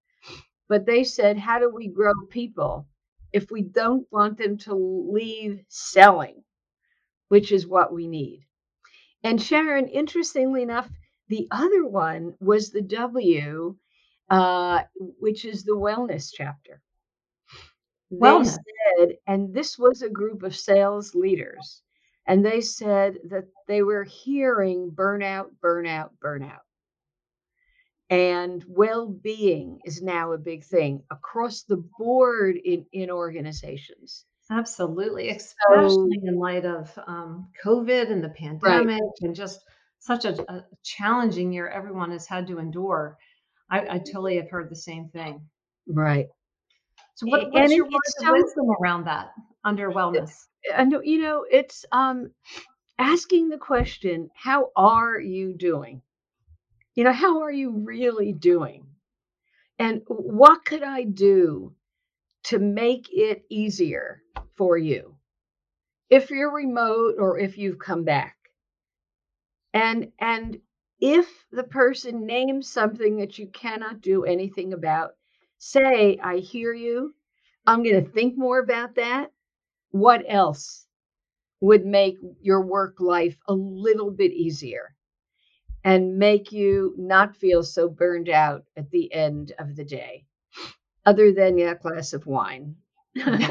but 0.67 0.85
they 0.85 1.03
said, 1.03 1.37
how 1.37 1.59
do 1.59 1.69
we 1.69 1.87
grow 1.87 2.13
people 2.29 2.87
if 3.33 3.51
we 3.51 3.61
don't 3.61 4.07
want 4.11 4.37
them 4.37 4.57
to 4.57 4.73
leave 4.75 5.63
selling, 5.69 6.43
which 7.29 7.51
is 7.51 7.67
what 7.67 7.93
we 7.93 8.07
need? 8.07 8.45
And 9.23 9.41
Sharon, 9.41 9.87
interestingly 9.87 10.63
enough, 10.63 10.89
the 11.27 11.47
other 11.51 11.85
one 11.85 12.35
was 12.39 12.71
the 12.71 12.81
W 12.81 13.77
uh, 14.31 14.83
which 15.19 15.45
is 15.45 15.63
the 15.63 15.75
wellness 15.75 16.31
chapter. 16.33 16.81
Wellness. 18.11 18.57
Said, 18.97 19.17
and 19.27 19.53
this 19.53 19.77
was 19.77 20.01
a 20.01 20.09
group 20.09 20.43
of 20.43 20.55
sales 20.55 21.13
leaders, 21.13 21.81
and 22.25 22.43
they 22.43 22.61
said 22.61 23.19
that 23.29 23.45
they 23.67 23.81
were 23.81 24.03
hearing 24.03 24.89
burnout, 24.91 25.49
burnout, 25.63 26.09
burnout. 26.23 26.61
And 28.09 28.63
well 28.67 29.07
being 29.07 29.79
is 29.85 30.01
now 30.01 30.33
a 30.33 30.37
big 30.37 30.65
thing 30.65 31.03
across 31.09 31.63
the 31.63 31.83
board 31.97 32.57
in, 32.57 32.85
in 32.91 33.09
organizations. 33.09 34.25
Absolutely, 34.49 35.29
especially 35.29 36.19
so, 36.21 36.27
in 36.27 36.37
light 36.37 36.65
of 36.65 36.91
um, 37.07 37.47
COVID 37.63 38.11
and 38.11 38.21
the 38.21 38.29
pandemic 38.29 39.01
right. 39.01 39.21
and 39.21 39.33
just 39.33 39.61
such 39.99 40.25
a, 40.25 40.41
a 40.51 40.65
challenging 40.83 41.53
year 41.53 41.69
everyone 41.69 42.11
has 42.11 42.27
had 42.27 42.47
to 42.47 42.59
endure. 42.59 43.17
I, 43.71 43.95
I 43.95 43.97
totally 43.99 44.35
have 44.35 44.49
heard 44.49 44.69
the 44.69 44.75
same 44.75 45.07
thing. 45.09 45.41
Right. 45.87 46.27
So 47.15 47.27
what, 47.27 47.51
what's 47.51 47.73
your 47.73 47.85
words 47.85 48.15
of 48.21 48.29
wisdom 48.31 48.65
around 48.81 49.05
that 49.05 49.31
under 49.63 49.89
wellness? 49.91 50.31
And 50.75 50.95
you 51.03 51.21
know, 51.21 51.45
it's 51.49 51.85
um 51.91 52.31
asking 52.99 53.49
the 53.49 53.57
question, 53.57 54.29
how 54.35 54.69
are 54.75 55.19
you 55.19 55.53
doing? 55.53 56.01
You 56.95 57.05
know, 57.05 57.13
how 57.13 57.41
are 57.41 57.51
you 57.51 57.71
really 57.71 58.33
doing? 58.33 58.85
And 59.79 60.01
what 60.07 60.65
could 60.65 60.83
I 60.83 61.03
do 61.03 61.73
to 62.45 62.59
make 62.59 63.07
it 63.11 63.43
easier 63.49 64.21
for 64.55 64.77
you? 64.77 65.15
If 66.09 66.29
you're 66.29 66.53
remote 66.53 67.15
or 67.17 67.39
if 67.39 67.57
you've 67.57 67.79
come 67.79 68.03
back. 68.03 68.35
And 69.73 70.11
and 70.19 70.59
if 71.01 71.27
the 71.51 71.63
person 71.63 72.27
names 72.27 72.69
something 72.69 73.17
that 73.17 73.39
you 73.39 73.47
cannot 73.47 74.01
do 74.01 74.23
anything 74.23 74.73
about, 74.73 75.15
say, 75.57 76.19
I 76.23 76.37
hear 76.37 76.73
you. 76.73 77.15
I'm 77.65 77.83
going 77.83 78.03
to 78.03 78.11
think 78.11 78.37
more 78.37 78.59
about 78.59 78.95
that. 78.95 79.31
What 79.89 80.23
else 80.27 80.85
would 81.59 81.85
make 81.85 82.17
your 82.41 82.61
work 82.61 82.99
life 82.99 83.37
a 83.47 83.53
little 83.53 84.11
bit 84.11 84.31
easier 84.31 84.95
and 85.83 86.17
make 86.17 86.51
you 86.51 86.93
not 86.97 87.35
feel 87.35 87.63
so 87.63 87.89
burned 87.89 88.29
out 88.29 88.63
at 88.77 88.89
the 88.91 89.11
end 89.13 89.53
of 89.57 89.75
the 89.75 89.83
day, 89.83 90.25
other 91.05 91.33
than 91.33 91.59
a 91.59 91.75
glass 91.75 92.13
of 92.13 92.27
wine? 92.27 92.75
yes, 93.15 93.41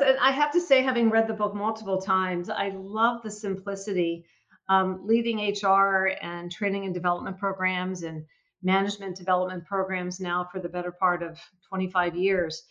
and 0.00 0.18
I 0.20 0.32
have 0.32 0.50
to 0.52 0.60
say, 0.60 0.82
having 0.82 1.10
read 1.10 1.28
the 1.28 1.34
book 1.34 1.54
multiple 1.54 2.00
times, 2.00 2.50
I 2.50 2.70
love 2.70 3.22
the 3.22 3.30
simplicity. 3.30 4.24
Um, 4.70 5.00
leading 5.04 5.38
HR 5.38 6.12
and 6.22 6.50
training 6.50 6.84
and 6.84 6.94
development 6.94 7.38
programs 7.38 8.04
and 8.04 8.24
management 8.62 9.16
development 9.16 9.66
programs 9.66 10.20
now 10.20 10.48
for 10.50 10.60
the 10.60 10.68
better 10.68 10.92
part 10.92 11.24
of 11.24 11.40
25 11.68 12.14
years. 12.14 12.62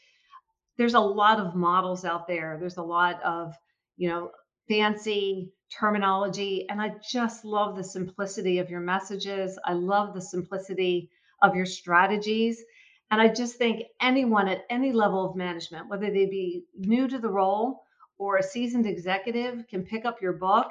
There's 0.78 0.94
a 0.94 1.00
lot 1.00 1.40
of 1.40 1.56
models 1.56 2.06
out 2.06 2.26
there. 2.26 2.58
There's 2.58 2.78
a 2.78 2.82
lot 2.82 3.22
of, 3.24 3.54
you 3.98 4.08
know, 4.08 4.32
fancy 4.70 5.52
terminology. 5.70 6.68
And 6.70 6.82
I 6.82 6.96
just 7.12 7.44
love 7.44 7.76
the 7.76 7.84
simplicity 7.84 8.60
of 8.60 8.70
your 8.70 8.80
messages. 8.80 9.60
I 9.66 9.74
love 9.74 10.14
the 10.14 10.22
simplicity 10.22 11.10
of 11.42 11.56
your 11.56 11.66
strategies. 11.66 12.64
And 13.12 13.20
I 13.20 13.28
just 13.28 13.56
think 13.58 13.84
anyone 14.02 14.48
at 14.48 14.66
any 14.70 14.92
level 14.94 15.28
of 15.28 15.36
management, 15.36 15.90
whether 15.90 16.08
they 16.08 16.28
be 16.28 16.66
new 16.78 17.08
to 17.08 17.20
the 17.20 17.30
role 17.30 17.84
or 18.18 18.38
a 18.38 18.44
seasoned 18.44 18.86
executive, 18.86 19.68
can 19.68 19.84
pick 19.84 20.06
up 20.06 20.22
your 20.22 20.34
book 20.34 20.68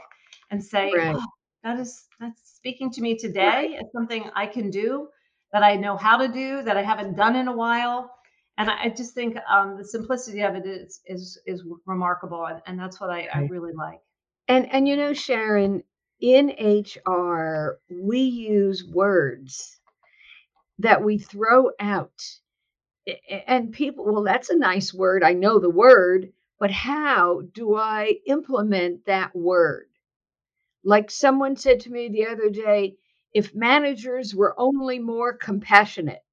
and 0.51 0.63
say, 0.63 0.93
right. 0.97 1.17
oh, 1.17 1.27
that 1.65 1.79
is 1.79 2.07
that's 2.21 2.41
speaking 2.57 2.91
to 2.93 3.01
me 3.01 3.17
today. 3.17 3.77
It's 3.81 3.93
something 3.93 4.31
I 4.35 4.47
can 4.47 4.71
do 4.71 5.09
that 5.53 5.63
I 5.63 5.77
know 5.77 5.97
how 5.97 6.17
to 6.19 6.29
do 6.29 6.63
that 6.63 6.77
I 6.77 6.83
haven't 6.83 7.17
done 7.17 7.37
in 7.37 7.49
a 7.49 7.57
while. 7.57 8.11
And 8.59 8.69
I, 8.69 8.89
just 8.89 9.15
think 9.15 9.37
um, 9.49 9.77
the 9.77 9.85
simplicity 9.85 10.41
of 10.41 10.57
it 10.57 10.67
is 10.67 11.01
is 11.07 11.41
is 11.47 11.63
remarkable, 11.87 12.47
and, 12.47 12.61
and 12.67 12.79
that's 12.79 13.01
what 13.01 13.09
I, 13.09 13.19
right. 13.19 13.29
I 13.35 13.41
really 13.43 13.73
like. 13.73 14.01
And 14.49 14.69
and 14.73 14.89
you 14.89 14.97
know, 14.97 15.13
Sharon, 15.13 15.85
in 16.21 16.49
HR, 16.59 17.79
we 17.89 18.19
use 18.19 18.85
words 18.85 19.79
that 20.81 21.03
we 21.05 21.19
throw 21.19 21.71
out. 21.79 22.21
And 23.47 23.73
people, 23.73 24.05
well, 24.05 24.23
that's 24.23 24.51
a 24.51 24.57
nice 24.57 24.93
word. 24.93 25.23
I 25.23 25.33
know 25.33 25.59
the 25.59 25.71
word, 25.71 26.33
but 26.59 26.71
how 26.71 27.43
do 27.53 27.75
I 27.77 28.17
implement 28.27 29.07
that 29.07 29.35
word? 29.35 29.87
Like 30.89 31.11
someone 31.11 31.57
said 31.57 31.81
to 31.83 31.91
me 31.93 32.09
the 32.09 32.27
other 32.27 32.51
day, 32.51 32.97
if 33.35 33.55
managers 33.55 34.35
were 34.35 34.55
only 34.59 34.99
more 34.99 35.33
compassionate, 35.35 36.25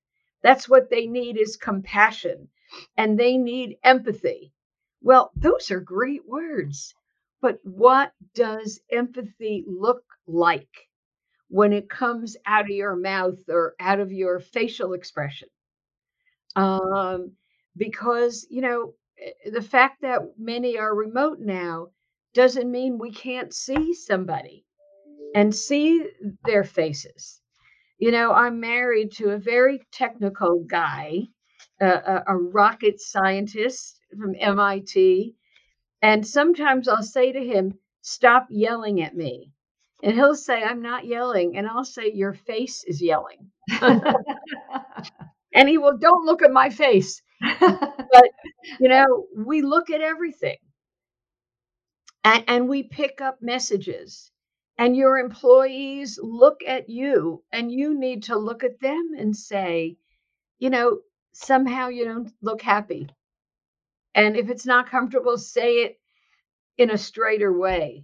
that's 0.41 0.69
what 0.69 0.89
they 0.89 1.07
need 1.07 1.37
is 1.37 1.57
compassion 1.57 2.49
and 2.97 3.19
they 3.19 3.37
need 3.37 3.77
empathy. 3.83 4.53
Well, 5.01 5.31
those 5.35 5.71
are 5.71 5.81
great 5.81 6.25
words. 6.27 6.95
But 7.41 7.59
what 7.65 8.13
does 8.33 8.79
empathy 8.89 9.63
look 9.67 10.03
like? 10.27 10.87
when 11.49 11.73
it 11.73 11.89
comes 11.89 12.37
out 12.45 12.65
of 12.65 12.69
your 12.69 12.95
mouth 12.95 13.39
or 13.49 13.75
out 13.79 13.99
of 13.99 14.11
your 14.11 14.39
facial 14.39 14.93
expression. 14.93 15.49
Um, 16.55 17.33
because, 17.77 18.47
you 18.49 18.61
know, 18.61 18.93
eh, 19.19 19.49
the 19.51 19.61
fact 19.61 20.01
that 20.01 20.21
many 20.37 20.77
are 20.77 20.95
remote 20.95 21.39
now 21.39 21.89
doesn't 22.35 22.69
mean 22.69 22.99
we 22.99 23.11
can't 23.11 23.53
see 23.53 23.93
somebody 23.93 24.65
and 25.33 25.55
see 25.55 26.05
their 26.43 26.63
faces. 26.63 27.41
You 27.97 28.11
know, 28.11 28.31
I'm 28.33 28.59
married 28.59 29.13
to 29.13 29.29
a 29.29 29.39
very 29.39 29.81
technical 29.91 30.63
guy, 30.67 31.23
uh, 31.81 32.21
a, 32.27 32.33
a 32.33 32.37
rocket 32.37 32.99
scientist 32.99 33.99
from 34.19 34.35
MIT. 34.37 35.33
And 36.01 36.27
sometimes 36.27 36.87
I'll 36.87 37.01
say 37.01 37.31
to 37.31 37.43
him, 37.43 37.79
Stop 38.01 38.45
yelling 38.51 39.01
at 39.01 39.15
me 39.15 39.51
and 40.03 40.13
he'll 40.13 40.35
say, 40.35 40.61
I'm 40.61 40.81
not 40.81 41.07
yelling. 41.07 41.57
And 41.57 41.67
I'll 41.67 41.85
say, 41.85 42.11
Your 42.13 42.33
face 42.33 42.83
is 42.83 43.01
yelling. 43.01 43.49
and 43.81 45.67
he 45.67 45.77
will, 45.77 45.97
Don't 45.97 46.25
look 46.25 46.43
at 46.43 46.51
my 46.51 46.69
face. 46.69 47.21
but, 47.59 48.29
you 48.79 48.89
know, 48.89 49.25
we 49.35 49.61
look 49.61 49.89
at 49.89 50.01
everything 50.01 50.57
and, 52.25 52.43
and 52.47 52.69
we 52.69 52.83
pick 52.83 53.21
up 53.21 53.41
messages. 53.41 54.31
And 54.77 54.97
your 54.97 55.17
employees 55.19 56.19
look 56.21 56.59
at 56.67 56.89
you, 56.89 57.41
and 57.53 57.71
you 57.71 57.97
need 57.97 58.23
to 58.23 58.37
look 58.37 58.65
at 58.65 58.81
them 58.81 59.11
and 59.17 59.33
say, 59.33 59.95
you 60.59 60.69
know, 60.69 60.99
somehow 61.31 61.87
you 61.87 62.03
don't 62.03 62.33
look 62.41 62.61
happy. 62.61 63.07
And 64.13 64.35
if 64.35 64.49
it's 64.49 64.65
not 64.65 64.89
comfortable, 64.89 65.37
say 65.37 65.75
it 65.83 65.99
in 66.77 66.89
a 66.89 66.97
straighter 66.97 67.57
way. 67.57 68.03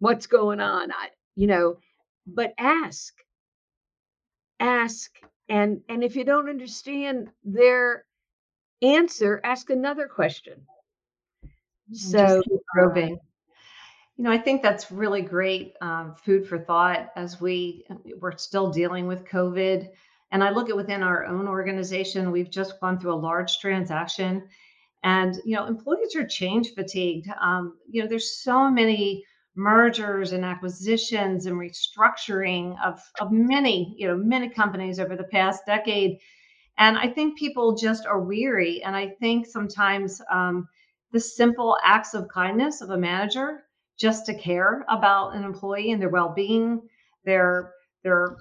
What's 0.00 0.26
going 0.26 0.58
on? 0.58 0.90
I, 0.90 1.10
you 1.36 1.46
know, 1.46 1.76
but 2.26 2.54
ask. 2.58 3.14
Ask 4.58 5.12
and 5.48 5.82
and 5.88 6.02
if 6.02 6.16
you 6.16 6.24
don't 6.24 6.48
understand 6.48 7.28
their 7.44 8.04
answer, 8.80 9.40
ask 9.44 9.70
another 9.70 10.08
question. 10.08 10.66
So 11.92 12.38
uh, 12.38 12.56
probing. 12.72 13.18
You 14.16 14.24
know, 14.24 14.30
I 14.30 14.38
think 14.38 14.62
that's 14.62 14.92
really 14.92 15.22
great 15.22 15.74
um, 15.80 16.14
food 16.14 16.46
for 16.46 16.58
thought 16.58 17.10
as 17.16 17.40
we 17.40 17.86
we're 18.20 18.36
still 18.36 18.70
dealing 18.70 19.06
with 19.06 19.24
COVID. 19.24 19.88
And 20.30 20.44
I 20.44 20.50
look 20.50 20.70
at 20.70 20.76
within 20.76 21.02
our 21.02 21.24
own 21.26 21.48
organization, 21.48 22.30
we've 22.30 22.50
just 22.50 22.80
gone 22.80 22.98
through 22.98 23.14
a 23.14 23.16
large 23.16 23.58
transaction, 23.58 24.48
and 25.02 25.36
you 25.44 25.56
know, 25.56 25.66
employees 25.66 26.14
are 26.16 26.26
change 26.26 26.74
fatigued. 26.74 27.28
Um, 27.40 27.78
you 27.88 28.02
know, 28.02 28.08
there's 28.08 28.42
so 28.42 28.70
many 28.70 29.24
mergers 29.54 30.32
and 30.32 30.44
acquisitions 30.44 31.46
and 31.46 31.56
restructuring 31.56 32.76
of, 32.82 33.00
of 33.20 33.30
many, 33.30 33.94
you 33.98 34.06
know, 34.06 34.16
many 34.16 34.48
companies 34.48 34.98
over 34.98 35.16
the 35.16 35.24
past 35.24 35.66
decade. 35.66 36.18
And 36.78 36.96
I 36.96 37.08
think 37.08 37.38
people 37.38 37.76
just 37.76 38.06
are 38.06 38.20
weary. 38.20 38.82
And 38.82 38.96
I 38.96 39.08
think 39.20 39.46
sometimes 39.46 40.22
um, 40.30 40.68
the 41.12 41.20
simple 41.20 41.76
acts 41.84 42.14
of 42.14 42.28
kindness 42.28 42.80
of 42.80 42.90
a 42.90 42.96
manager 42.96 43.64
just 44.02 44.26
to 44.26 44.34
care 44.34 44.84
about 44.88 45.34
an 45.34 45.44
employee 45.44 45.92
and 45.92 46.02
their 46.02 46.10
well-being, 46.10 46.82
their 47.24 47.72
their 48.04 48.36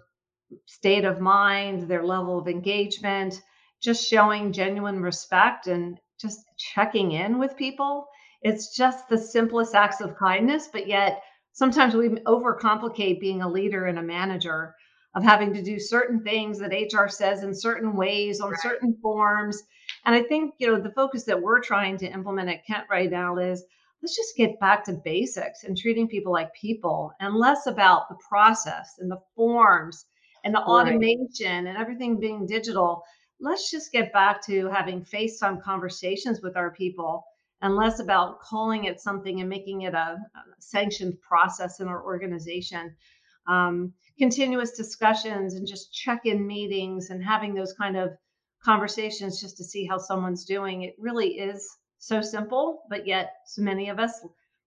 state 0.66 1.06
of 1.06 1.22
mind, 1.22 1.88
their 1.88 2.04
level 2.04 2.38
of 2.38 2.50
engagement, 2.50 3.42
just 3.82 4.06
showing 4.06 4.52
genuine 4.52 5.02
respect 5.02 5.68
and 5.68 6.00
just 6.20 6.42
checking 6.58 7.14
in 7.14 7.40
with 7.40 7.56
people 7.56 8.08
it's 8.42 8.76
just 8.76 9.08
the 9.08 9.18
simplest 9.18 9.76
acts 9.76 10.02
of 10.02 10.18
kindness, 10.18 10.68
but 10.72 10.88
yet 10.88 11.22
sometimes 11.54 11.94
we 11.94 12.10
overcomplicate 12.10 13.20
being 13.20 13.42
a 13.42 13.50
leader 13.50 13.86
and 13.86 14.00
a 14.00 14.04
manager 14.04 14.76
of 15.14 15.24
having 15.24 15.54
to 15.54 15.62
do 15.62 15.78
certain 15.78 16.24
things 16.24 16.58
that 16.60 16.72
HR 16.72 17.08
says 17.08 17.44
in 17.44 17.54
certain 17.54 17.96
ways 17.96 18.40
on 18.40 18.52
right. 18.52 18.60
certain 18.62 18.98
forms. 19.02 19.62
And 20.06 20.16
I 20.16 20.24
think, 20.24 20.56
you 20.58 20.68
know, 20.68 20.80
the 20.80 20.94
focus 20.94 21.26
that 21.26 21.42
we're 21.42 21.62
trying 21.62 21.98
to 21.98 22.12
implement 22.12 22.50
at 22.50 22.66
Kent 22.66 22.86
right 22.90 23.12
now 23.12 23.38
is 23.38 23.64
let's 24.02 24.16
just 24.16 24.36
get 24.36 24.60
back 24.60 24.84
to 24.86 24.94
basics 25.04 25.64
and 25.64 25.78
treating 25.78 26.08
people 26.08 26.32
like 26.32 26.54
people 26.54 27.12
and 27.20 27.36
less 27.36 27.68
about 27.68 28.10
the 28.10 28.18
process 28.28 28.96
and 29.00 29.12
the 29.12 29.22
forms 29.36 30.06
and 30.44 30.54
the 30.56 30.60
right. 30.60 30.68
automation 30.68 31.68
and 31.68 31.78
everything 31.78 32.20
being 32.20 32.48
digital. 32.48 33.04
Let's 33.40 33.70
just 33.70 33.92
get 33.92 34.12
back 34.12 34.44
to 34.46 34.68
having 34.70 35.06
FaceTime 35.06 35.62
conversations 35.62 36.42
with 36.42 36.58
our 36.58 36.72
people 36.72 37.24
and 37.62 37.76
less 37.76 38.00
about 38.00 38.42
calling 38.42 38.86
it 38.86 39.00
something 39.00 39.40
and 39.40 39.50
making 39.50 39.82
it 39.82 39.94
a, 39.94 40.18
a 40.18 40.42
sanctioned 40.60 41.20
process 41.22 41.80
in 41.80 41.88
our 41.88 42.04
organization. 42.04 42.96
Um, 43.48 43.94
continuous 44.18 44.72
discussions 44.72 45.56
and 45.56 45.68
just 45.68 45.94
check 45.94 46.22
in 46.26 46.46
meetings 46.46 47.10
and 47.10 47.24
having 47.24 47.54
those 47.54 47.74
kind 47.74 47.98
of 47.98 48.12
conversations 48.64 49.42
just 49.42 49.58
to 49.58 49.64
see 49.64 49.86
how 49.86 49.98
someone's 49.98 50.46
doing. 50.46 50.84
It 50.84 50.96
really 50.98 51.40
is 51.40 51.68
so 52.02 52.22
simple, 52.22 52.84
but 52.90 53.08
yet 53.08 53.36
so 53.46 53.62
many 53.62 53.90
of 53.90 54.00
us 54.00 54.26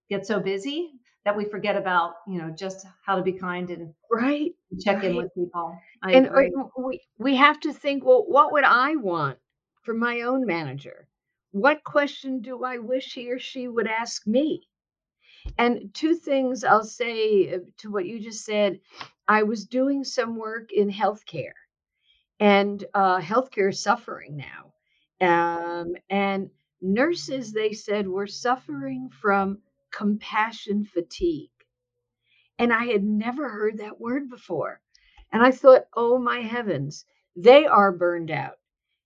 get 0.09 0.27
so 0.27 0.41
busy 0.41 0.93
that 1.25 1.37
we 1.37 1.45
forget 1.45 1.77
about, 1.77 2.15
you 2.29 2.39
know, 2.39 2.51
just 2.51 2.87
how 3.05 3.17
to 3.17 3.23
be 3.23 3.33
kind 3.33 3.71
and 3.71 3.93
right 4.11 4.53
check 4.81 4.97
right 4.97 5.11
in 5.11 5.17
with 5.17 5.35
people. 5.35 5.79
I 6.03 6.13
and 6.13 6.27
uh, 6.29 6.31
agree. 6.31 6.53
we 6.79 7.01
we 7.19 7.37
have 7.37 7.61
to 7.61 7.73
think 7.73 8.05
well 8.05 8.25
what 8.29 8.53
would 8.53 8.65
i 8.65 8.97
want 8.97 9.39
from 9.83 9.99
my 9.99 10.23
own 10.23 10.47
manager 10.47 11.09
what 11.53 11.85
question 11.85 12.41
do 12.41 12.65
i 12.65 12.79
wish 12.79 13.15
he 13.15 13.31
or 13.31 13.39
she 13.39 13.69
would 13.69 13.89
ask 13.89 14.27
me 14.27 14.63
and 15.59 15.93
two 15.95 16.15
things 16.15 16.65
i'll 16.65 16.85
say 16.85 17.55
uh, 17.55 17.59
to 17.79 17.91
what 17.91 18.07
you 18.07 18.21
just 18.21 18.45
said 18.45 18.79
i 19.29 19.43
was 19.43 19.65
doing 19.65 20.05
some 20.05 20.37
work 20.37 20.73
in 20.73 20.91
healthcare 20.91 21.59
and 22.41 22.85
uh, 22.95 23.21
healthcare 23.21 23.71
is 23.71 23.81
suffering 23.83 24.37
now 24.37 24.73
um, 25.21 25.95
and 26.11 26.51
nurses 26.81 27.53
they 27.53 27.73
said 27.73 28.09
were 28.09 28.27
suffering 28.27 29.11
from 29.11 29.59
compassion 29.91 30.85
fatigue 30.85 31.51
and 32.59 32.73
I 32.73 32.87
had 32.87 33.03
never 33.05 33.49
heard 33.49 33.79
that 33.79 34.01
word 34.01 34.31
before. 34.31 34.81
And 35.33 35.43
I 35.43 35.51
thought, 35.51 35.87
oh 35.95 36.19
my 36.19 36.41
heavens, 36.41 37.05
they 37.37 37.67
are 37.67 37.93
burned 37.93 38.31
out. 38.31 38.59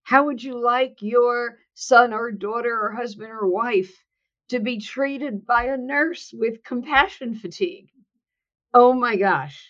How 0.02 0.26
would 0.26 0.42
you 0.42 0.59
like 0.59 1.00
your 1.00 1.59
son 1.74 2.12
or 2.12 2.31
daughter 2.31 2.78
or 2.81 2.92
husband 2.92 3.31
or 3.31 3.46
wife 3.46 4.04
to 4.48 4.61
be 4.61 4.81
treated 4.81 5.46
by 5.46 5.64
a 5.64 5.76
nurse 5.76 6.33
with 6.33 6.62
compassion 6.64 7.35
fatigue? 7.35 7.90
Oh 8.74 8.92
my 8.92 9.16
gosh. 9.16 9.66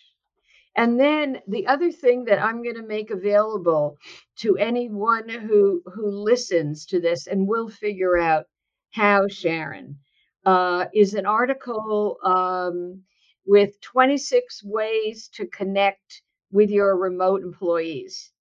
And 0.78 0.98
then 0.98 1.42
the 1.46 1.66
other 1.66 1.92
thing 1.92 2.24
that 2.24 2.42
I'm 2.42 2.62
going 2.62 2.76
to 2.76 2.82
make 2.82 3.10
available 3.10 3.98
to 4.36 4.56
anyone 4.56 5.28
who 5.28 5.82
who 5.94 6.08
listens 6.10 6.86
to 6.86 7.00
this 7.00 7.26
and 7.26 7.46
will 7.46 7.68
figure 7.68 8.16
out 8.16 8.46
how 8.92 9.28
Sharon 9.28 9.98
uh, 10.46 10.86
is 10.94 11.12
an 11.12 11.26
article 11.26 12.18
um, 12.24 13.04
with 13.46 13.78
26 13.82 14.64
ways 14.64 15.28
to 15.34 15.46
connect 15.48 16.22
with 16.50 16.70
your 16.70 16.96
remote 16.96 17.42
employees. 17.42 18.32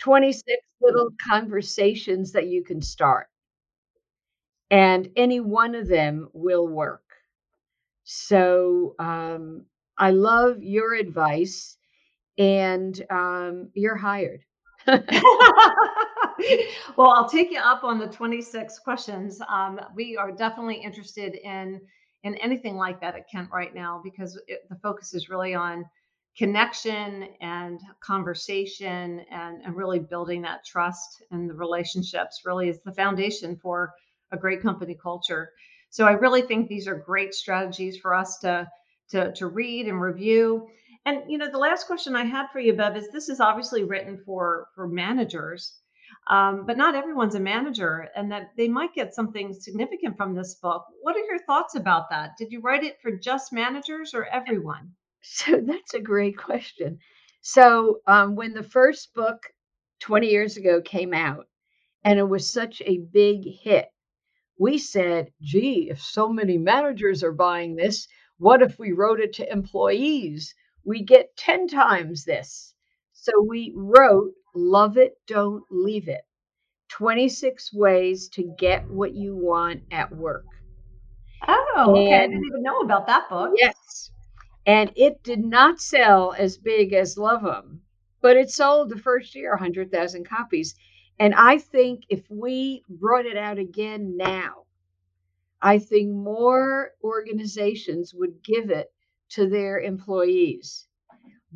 26 0.00 0.62
little 0.80 1.10
conversations 1.28 2.32
that 2.32 2.48
you 2.48 2.64
can 2.64 2.82
start. 2.82 3.28
And 4.70 5.10
any 5.16 5.40
one 5.40 5.74
of 5.74 5.88
them 5.88 6.28
will 6.32 6.68
work. 6.68 7.02
So 8.04 8.94
um, 8.98 9.66
I 9.98 10.10
love 10.10 10.62
your 10.62 10.94
advice, 10.94 11.76
and 12.38 13.04
um, 13.10 13.70
you're 13.74 13.96
hired. 13.96 14.44
well, 14.86 15.02
I'll 17.10 17.28
take 17.28 17.50
you 17.50 17.58
up 17.58 17.84
on 17.84 17.98
the 17.98 18.06
26 18.06 18.78
questions. 18.80 19.40
Um, 19.48 19.80
we 19.94 20.16
are 20.16 20.32
definitely 20.32 20.76
interested 20.76 21.34
in 21.34 21.80
in 22.24 22.34
anything 22.36 22.76
like 22.76 23.00
that 23.00 23.14
at 23.14 23.30
Kent 23.30 23.48
right 23.52 23.74
now 23.74 24.00
because 24.02 24.40
it, 24.48 24.60
the 24.68 24.76
focus 24.82 25.14
is 25.14 25.28
really 25.28 25.54
on 25.54 25.84
connection 26.36 27.28
and 27.40 27.80
conversation 28.00 29.20
and, 29.30 29.62
and 29.64 29.76
really 29.76 30.00
building 30.00 30.42
that 30.42 30.64
trust 30.64 31.22
and 31.30 31.48
the 31.48 31.54
relationships 31.54 32.42
really 32.44 32.68
is 32.68 32.80
the 32.84 32.92
foundation 32.92 33.56
for 33.56 33.92
a 34.32 34.36
great 34.36 34.60
company 34.60 34.98
culture. 35.00 35.52
So 35.90 36.04
I 36.04 36.12
really 36.12 36.42
think 36.42 36.68
these 36.68 36.88
are 36.88 36.96
great 36.96 37.32
strategies 37.32 37.96
for 37.96 38.12
us 38.12 38.38
to 38.38 38.68
to, 39.10 39.32
to 39.32 39.46
read 39.46 39.86
and 39.88 40.00
review. 40.00 40.68
And 41.04 41.22
you 41.28 41.38
know, 41.38 41.50
the 41.50 41.58
last 41.58 41.86
question 41.86 42.16
I 42.16 42.24
had 42.24 42.46
for 42.52 42.60
you, 42.60 42.72
Bev, 42.72 42.96
is 42.96 43.08
this 43.10 43.28
is 43.28 43.40
obviously 43.40 43.84
written 43.84 44.22
for 44.24 44.68
for 44.74 44.88
managers 44.88 45.80
um, 46.28 46.66
but 46.66 46.76
not 46.76 46.94
everyone's 46.96 47.36
a 47.36 47.40
manager 47.40 48.08
and 48.16 48.30
that 48.32 48.50
they 48.56 48.68
might 48.68 48.94
get 48.94 49.14
something 49.14 49.52
significant 49.52 50.16
from 50.16 50.34
this 50.34 50.54
book. 50.56 50.84
What 51.02 51.16
are 51.16 51.24
your 51.24 51.38
thoughts 51.38 51.76
about 51.76 52.10
that? 52.10 52.36
Did 52.36 52.50
you 52.50 52.60
write 52.60 52.82
it 52.82 53.00
for 53.00 53.12
just 53.12 53.52
managers 53.52 54.12
or 54.12 54.24
everyone? 54.26 54.90
So 55.22 55.60
that's 55.66 55.94
a 55.94 56.00
great 56.00 56.36
question. 56.36 56.98
So 57.42 58.00
um, 58.08 58.34
when 58.34 58.54
the 58.54 58.62
first 58.62 59.14
book 59.14 59.40
20 60.00 60.28
years 60.28 60.56
ago 60.56 60.82
came 60.82 61.14
out 61.14 61.46
and 62.04 62.18
it 62.18 62.28
was 62.28 62.52
such 62.52 62.82
a 62.84 62.98
big 62.98 63.44
hit, 63.44 63.88
we 64.58 64.78
said, 64.78 65.30
gee, 65.42 65.90
if 65.90 66.00
so 66.00 66.28
many 66.28 66.58
managers 66.58 67.22
are 67.22 67.32
buying 67.32 67.76
this, 67.76 68.08
what 68.38 68.62
if 68.62 68.78
we 68.78 68.92
wrote 68.92 69.20
it 69.20 69.32
to 69.34 69.52
employees? 69.52 70.54
We 70.84 71.02
get 71.02 71.36
10 71.36 71.68
times 71.68 72.24
this. 72.24 72.74
So 73.12 73.32
we 73.42 73.72
wrote 73.74 74.32
Love 74.54 74.96
It, 74.98 75.18
Don't 75.26 75.64
Leave 75.70 76.08
It 76.08 76.22
26 76.88 77.74
Ways 77.74 78.28
to 78.28 78.54
Get 78.58 78.88
What 78.88 79.14
You 79.14 79.36
Want 79.36 79.82
at 79.90 80.14
Work. 80.14 80.44
Oh, 81.48 81.86
okay. 81.88 82.12
And, 82.12 82.22
I 82.22 82.26
didn't 82.26 82.46
even 82.46 82.62
know 82.62 82.80
about 82.80 83.06
that 83.06 83.28
book. 83.28 83.52
Yes. 83.56 84.10
And 84.66 84.92
it 84.96 85.22
did 85.22 85.44
not 85.44 85.80
sell 85.80 86.34
as 86.38 86.58
big 86.58 86.92
as 86.92 87.16
"Love 87.18 87.42
Love 87.42 87.56
'em, 87.56 87.82
but 88.20 88.36
it 88.36 88.50
sold 88.50 88.88
the 88.88 88.98
first 88.98 89.34
year 89.34 89.52
100,000 89.52 90.24
copies. 90.24 90.74
And 91.18 91.34
I 91.34 91.58
think 91.58 92.04
if 92.08 92.28
we 92.30 92.82
brought 92.88 93.26
it 93.26 93.36
out 93.36 93.58
again 93.58 94.16
now, 94.16 94.65
I 95.62 95.78
think 95.78 96.10
more 96.10 96.92
organizations 97.02 98.14
would 98.14 98.42
give 98.42 98.70
it 98.70 98.92
to 99.30 99.48
their 99.48 99.80
employees 99.80 100.86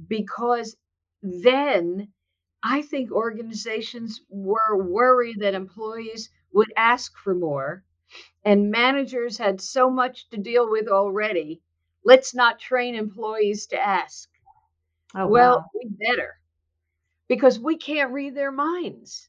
because 0.09 0.77
then 1.23 2.09
I 2.63 2.83
think 2.83 3.11
organizations 3.11 4.23
were 4.29 4.77
worried 4.77 5.41
that 5.41 5.55
employees 5.55 6.31
would 6.53 6.73
ask 6.77 7.17
for 7.19 7.35
more, 7.35 7.85
and 8.45 8.71
managers 8.71 9.39
had 9.39 9.61
so 9.61 9.91
much 9.91 10.29
to 10.31 10.37
deal 10.37 10.69
with 10.69 10.89
already. 10.89 11.63
Let's 12.05 12.35
not 12.35 12.59
train 12.59 12.95
employees 12.95 13.67
to 13.69 13.79
ask. 13.81 14.29
Oh, 15.15 15.27
well, 15.27 15.59
wow. 15.59 15.71
we 15.75 15.91
better 16.07 16.39
because 17.29 17.59
we 17.59 17.77
can't 17.77 18.13
read 18.13 18.35
their 18.35 18.53
minds. 18.53 19.29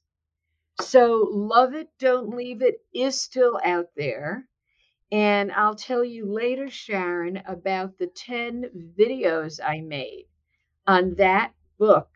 So, 0.79 1.27
Love 1.31 1.73
It, 1.73 1.89
Don't 1.99 2.35
Leave 2.35 2.61
It 2.61 2.83
is 2.93 3.19
still 3.19 3.59
out 3.63 3.89
there. 3.95 4.47
And 5.11 5.51
I'll 5.51 5.75
tell 5.75 6.03
you 6.03 6.25
later, 6.25 6.69
Sharon, 6.69 7.41
about 7.45 7.97
the 7.97 8.07
10 8.07 8.93
videos 8.97 9.59
I 9.63 9.81
made 9.81 10.27
on 10.87 11.15
that 11.15 11.53
book 11.77 12.09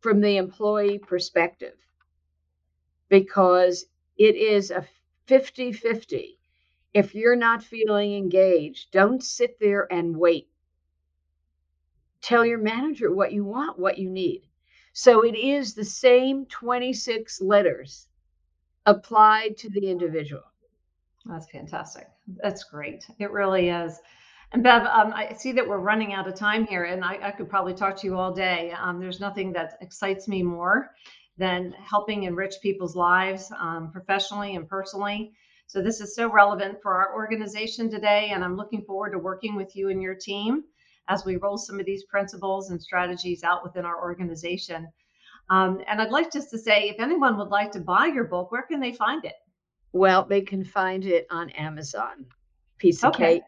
from 0.00 0.20
the 0.20 0.36
employee 0.36 0.98
perspective 0.98 1.76
because 3.08 3.86
it 4.16 4.36
is 4.36 4.70
a 4.70 4.86
50 5.26 5.72
50. 5.72 6.38
If 6.94 7.14
you're 7.14 7.36
not 7.36 7.62
feeling 7.62 8.14
engaged, 8.14 8.92
don't 8.92 9.22
sit 9.22 9.58
there 9.60 9.86
and 9.92 10.16
wait. 10.16 10.48
Tell 12.20 12.44
your 12.44 12.58
manager 12.58 13.12
what 13.12 13.32
you 13.32 13.44
want, 13.44 13.78
what 13.78 13.98
you 13.98 14.10
need. 14.10 14.42
So 14.92 15.22
it 15.24 15.36
is 15.36 15.74
the 15.74 15.84
same 15.84 16.46
26 16.46 17.40
letters 17.40 18.08
applied 18.86 19.56
to 19.58 19.70
the 19.70 19.90
individual. 19.90 20.47
That's 21.26 21.50
fantastic. 21.50 22.08
That's 22.42 22.64
great. 22.64 23.04
It 23.18 23.30
really 23.30 23.68
is. 23.68 23.98
And 24.52 24.62
Bev, 24.62 24.86
um, 24.86 25.12
I 25.14 25.34
see 25.34 25.52
that 25.52 25.68
we're 25.68 25.78
running 25.78 26.14
out 26.14 26.26
of 26.26 26.34
time 26.34 26.66
here, 26.66 26.84
and 26.84 27.04
I, 27.04 27.18
I 27.22 27.30
could 27.32 27.50
probably 27.50 27.74
talk 27.74 27.96
to 27.96 28.06
you 28.06 28.16
all 28.16 28.32
day. 28.32 28.72
Um, 28.72 28.98
there's 28.98 29.20
nothing 29.20 29.52
that 29.52 29.76
excites 29.82 30.26
me 30.26 30.42
more 30.42 30.90
than 31.36 31.72
helping 31.72 32.22
enrich 32.22 32.54
people's 32.62 32.96
lives 32.96 33.52
um, 33.60 33.90
professionally 33.92 34.56
and 34.56 34.66
personally. 34.66 35.32
So 35.66 35.82
this 35.82 36.00
is 36.00 36.14
so 36.14 36.32
relevant 36.32 36.78
for 36.82 36.94
our 36.94 37.14
organization 37.14 37.90
today, 37.90 38.30
and 38.32 38.42
I'm 38.42 38.56
looking 38.56 38.82
forward 38.84 39.10
to 39.10 39.18
working 39.18 39.54
with 39.54 39.76
you 39.76 39.90
and 39.90 40.00
your 40.00 40.14
team 40.14 40.64
as 41.08 41.26
we 41.26 41.36
roll 41.36 41.58
some 41.58 41.78
of 41.78 41.84
these 41.84 42.04
principles 42.04 42.70
and 42.70 42.80
strategies 42.80 43.44
out 43.44 43.62
within 43.62 43.84
our 43.84 44.00
organization. 44.00 44.88
Um, 45.50 45.82
and 45.86 46.00
I'd 46.00 46.10
like 46.10 46.32
just 46.32 46.50
to 46.50 46.58
say, 46.58 46.88
if 46.88 47.00
anyone 47.00 47.36
would 47.36 47.48
like 47.48 47.70
to 47.72 47.80
buy 47.80 48.06
your 48.06 48.24
book, 48.24 48.50
where 48.50 48.62
can 48.62 48.80
they 48.80 48.92
find 48.92 49.24
it? 49.26 49.34
Well, 49.92 50.24
they 50.24 50.42
can 50.42 50.64
find 50.64 51.04
it 51.04 51.26
on 51.30 51.50
Amazon. 51.50 52.26
Piece 52.78 53.02
of 53.02 53.14
okay. 53.14 53.34
cake. 53.34 53.42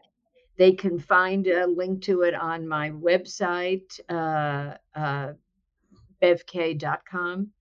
They 0.57 0.73
can 0.73 0.99
find 0.99 1.47
a 1.47 1.65
link 1.65 2.01
to 2.03 2.21
it 2.21 2.35
on 2.35 2.67
my 2.67 2.91
website, 2.91 3.99
uh, 4.09 4.75
uh, 4.99 5.33
bevkaye.com 6.21 7.51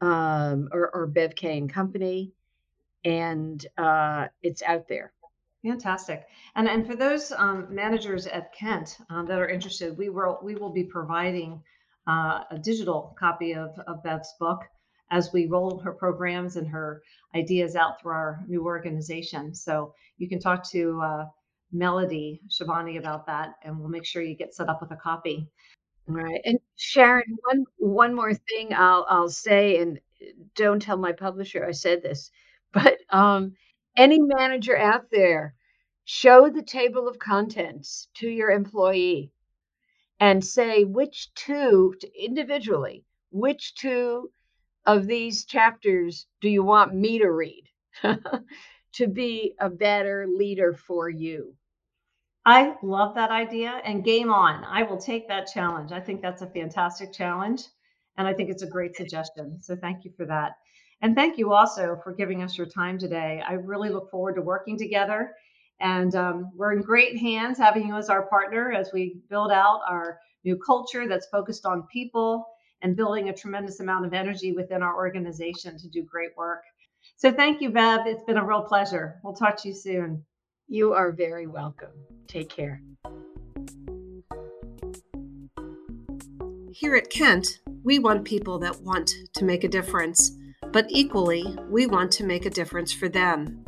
um, 0.00 0.68
or, 0.72 0.90
or 0.94 1.08
BevKaye 1.08 1.58
and 1.58 1.72
Company, 1.72 2.32
and 3.04 3.66
uh, 3.78 4.26
it's 4.42 4.62
out 4.62 4.88
there. 4.88 5.12
Fantastic. 5.64 6.26
And 6.54 6.68
and 6.68 6.86
for 6.86 6.94
those 6.94 7.32
um, 7.32 7.66
managers 7.70 8.26
at 8.26 8.52
Kent 8.54 8.98
um, 9.10 9.26
that 9.26 9.38
are 9.38 9.48
interested, 9.48 9.96
we 9.96 10.10
will 10.10 10.38
we 10.42 10.54
will 10.54 10.70
be 10.70 10.84
providing 10.84 11.60
uh, 12.06 12.44
a 12.50 12.58
digital 12.58 13.16
copy 13.18 13.52
of, 13.52 13.76
of 13.88 14.02
Bev's 14.02 14.34
book 14.38 14.62
as 15.10 15.32
we 15.32 15.46
roll 15.46 15.78
her 15.78 15.92
programs 15.92 16.56
and 16.56 16.68
her 16.68 17.02
ideas 17.34 17.76
out 17.76 18.00
through 18.00 18.12
our 18.12 18.44
new 18.48 18.64
organization. 18.64 19.54
So 19.54 19.94
you 20.18 20.28
can 20.28 20.40
talk 20.40 20.68
to 20.70 21.00
uh, 21.00 21.24
Melody 21.72 22.40
Shabani 22.48 22.98
about 22.98 23.26
that, 23.26 23.54
and 23.62 23.78
we'll 23.78 23.88
make 23.88 24.04
sure 24.04 24.22
you 24.22 24.36
get 24.36 24.54
set 24.54 24.68
up 24.68 24.80
with 24.80 24.90
a 24.92 24.96
copy. 24.96 25.48
All 26.08 26.14
right. 26.14 26.40
And 26.44 26.58
Sharon, 26.76 27.36
one 27.44 27.64
one 27.78 28.14
more 28.14 28.32
thing 28.34 28.72
I'll 28.72 29.06
I'll 29.08 29.28
say, 29.28 29.78
and 29.78 30.00
don't 30.54 30.80
tell 30.80 30.96
my 30.96 31.12
publisher 31.12 31.64
I 31.64 31.72
said 31.72 32.02
this, 32.02 32.30
but 32.72 32.98
um, 33.10 33.54
any 33.96 34.20
manager 34.20 34.76
out 34.76 35.10
there, 35.10 35.54
show 36.04 36.48
the 36.48 36.62
table 36.62 37.08
of 37.08 37.18
contents 37.18 38.08
to 38.14 38.28
your 38.28 38.50
employee 38.50 39.32
and 40.20 40.44
say 40.44 40.84
which 40.84 41.32
two 41.34 41.94
individually, 42.18 43.04
which 43.30 43.74
two 43.74 44.30
of 44.86 45.06
these 45.06 45.44
chapters 45.44 46.26
do 46.40 46.48
you 46.48 46.62
want 46.62 46.94
me 46.94 47.18
to 47.18 47.30
read 47.30 47.64
to 48.94 49.06
be 49.06 49.54
a 49.60 49.68
better 49.68 50.26
leader 50.28 50.72
for 50.72 51.08
you? 51.08 51.54
I 52.44 52.76
love 52.82 53.16
that 53.16 53.30
idea 53.30 53.80
and 53.84 54.04
game 54.04 54.32
on. 54.32 54.64
I 54.64 54.84
will 54.84 54.98
take 54.98 55.26
that 55.28 55.48
challenge. 55.52 55.90
I 55.90 55.98
think 55.98 56.22
that's 56.22 56.42
a 56.42 56.46
fantastic 56.46 57.12
challenge. 57.12 57.64
And 58.16 58.28
I 58.28 58.32
think 58.32 58.50
it's 58.50 58.62
a 58.62 58.68
great 58.68 58.94
suggestion. 58.94 59.58
So 59.60 59.74
thank 59.74 60.04
you 60.04 60.12
for 60.16 60.24
that. 60.26 60.52
And 61.02 61.14
thank 61.14 61.38
you 61.38 61.52
also 61.52 62.00
for 62.02 62.14
giving 62.14 62.42
us 62.42 62.56
your 62.56 62.68
time 62.68 62.98
today. 62.98 63.42
I 63.46 63.54
really 63.54 63.90
look 63.90 64.10
forward 64.10 64.36
to 64.36 64.42
working 64.42 64.78
together. 64.78 65.34
And 65.80 66.14
um, 66.14 66.52
we're 66.54 66.72
in 66.72 66.82
great 66.82 67.18
hands 67.18 67.58
having 67.58 67.88
you 67.88 67.96
as 67.96 68.08
our 68.08 68.26
partner 68.28 68.72
as 68.72 68.90
we 68.94 69.20
build 69.28 69.50
out 69.50 69.80
our 69.88 70.18
new 70.44 70.56
culture 70.56 71.06
that's 71.08 71.26
focused 71.26 71.66
on 71.66 71.86
people 71.92 72.46
and 72.86 72.94
building 72.94 73.28
a 73.28 73.32
tremendous 73.32 73.80
amount 73.80 74.06
of 74.06 74.14
energy 74.14 74.52
within 74.52 74.80
our 74.80 74.94
organization 74.94 75.76
to 75.76 75.88
do 75.88 76.04
great 76.04 76.30
work. 76.36 76.62
So 77.16 77.32
thank 77.32 77.60
you, 77.60 77.70
Bev. 77.70 78.06
It's 78.06 78.22
been 78.22 78.36
a 78.36 78.46
real 78.46 78.62
pleasure. 78.62 79.16
We'll 79.24 79.34
talk 79.34 79.60
to 79.62 79.68
you 79.68 79.74
soon. 79.74 80.24
You 80.68 80.92
are 80.92 81.10
very 81.10 81.48
welcome. 81.48 81.90
Take 82.28 82.48
care. 82.48 82.80
Here 86.70 86.94
at 86.94 87.10
Kent, 87.10 87.58
we 87.82 87.98
want 87.98 88.24
people 88.24 88.60
that 88.60 88.80
want 88.82 89.10
to 89.34 89.44
make 89.44 89.64
a 89.64 89.68
difference, 89.68 90.30
but 90.72 90.86
equally, 90.88 91.56
we 91.68 91.88
want 91.88 92.12
to 92.12 92.24
make 92.24 92.46
a 92.46 92.50
difference 92.50 92.92
for 92.92 93.08
them. 93.08 93.64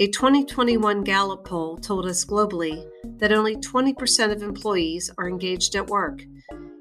A 0.00 0.08
2021 0.08 1.04
Gallup 1.04 1.44
poll 1.44 1.76
told 1.76 2.06
us 2.06 2.24
globally 2.24 2.88
that 3.18 3.30
only 3.30 3.56
20% 3.56 4.32
of 4.32 4.42
employees 4.42 5.10
are 5.18 5.28
engaged 5.28 5.74
at 5.76 5.88
work. 5.88 6.22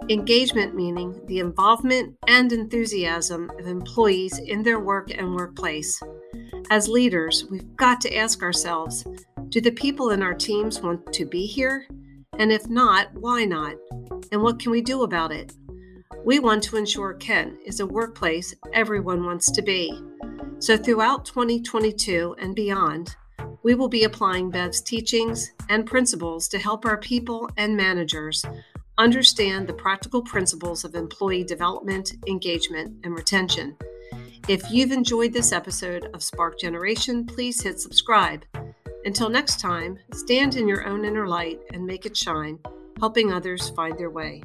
Engagement 0.10 0.76
meaning 0.76 1.22
the 1.28 1.39
involvement 1.39 2.18
and 2.28 2.51
enthusiasm 2.51 3.49
of 3.58 3.68
employees 3.68 4.38
in 4.38 4.62
their 4.62 4.80
work 4.80 5.18
and 5.18 5.34
workplace. 5.34 6.01
As 6.70 6.89
leaders, 6.89 7.45
we've 7.49 7.76
got 7.78 8.01
to 8.01 8.16
ask 8.16 8.43
ourselves 8.43 9.06
do 9.47 9.62
the 9.62 9.72
people 9.72 10.10
in 10.10 10.22
our 10.22 10.34
teams 10.34 10.82
want 10.82 11.14
to 11.14 11.26
be 11.26 11.45
here? 11.45 11.88
And 12.39 12.51
if 12.51 12.68
not, 12.68 13.14
why 13.14 13.45
not? 13.45 13.76
And 14.32 14.41
what 14.41 14.60
can 14.60 14.72
we 14.72 14.82
do 14.82 15.04
about 15.04 15.32
it? 15.32 15.54
We 16.26 16.39
want 16.39 16.64
to 16.64 16.78
ensure 16.78 17.14
Kent 17.14 17.60
is 17.66 17.80
a 17.80 17.86
workplace 17.86 18.54
everyone 18.74 19.24
wants 19.24 19.51
to 19.51 19.62
be. 19.62 20.01
So, 20.60 20.76
throughout 20.76 21.26
2022 21.26 22.36
and 22.39 22.56
beyond, 22.56 23.16
we 23.62 23.76
will 23.76 23.89
be 23.89 24.04
applying 24.04 24.49
Bev's 24.49 24.82
teachings 24.82 25.51
and 25.70 25.86
principles 25.86 26.47
to 26.49 26.60
help 26.60 26.86
our 26.86 26.97
people 26.97 27.49
and 27.56 27.78
managers 27.78 28.43
understand 28.97 29.67
the 29.67 29.73
practical 29.73 30.21
principles 30.21 30.83
of 30.83 30.95
employee 30.95 31.43
development, 31.43 32.13
engagement, 32.27 32.95
and 33.03 33.15
retention. 33.15 33.75
If 34.47 34.69
you've 34.71 34.91
enjoyed 34.91 35.33
this 35.33 35.51
episode 35.51 36.09
of 36.13 36.21
Spark 36.21 36.59
Generation, 36.59 37.25
please 37.25 37.61
hit 37.61 37.79
subscribe 37.79 38.45
until 39.05 39.29
next 39.29 39.59
time, 39.59 39.99
stand 40.13 40.55
in 40.55 40.67
your 40.67 40.87
own 40.87 41.03
inner 41.03 41.27
light 41.27 41.59
and 41.73 41.85
make 41.85 42.05
it 42.05 42.15
shine, 42.15 42.59
helping 42.99 43.33
others 43.33 43.69
find 43.71 43.97
their 43.97 44.09
way. 44.09 44.41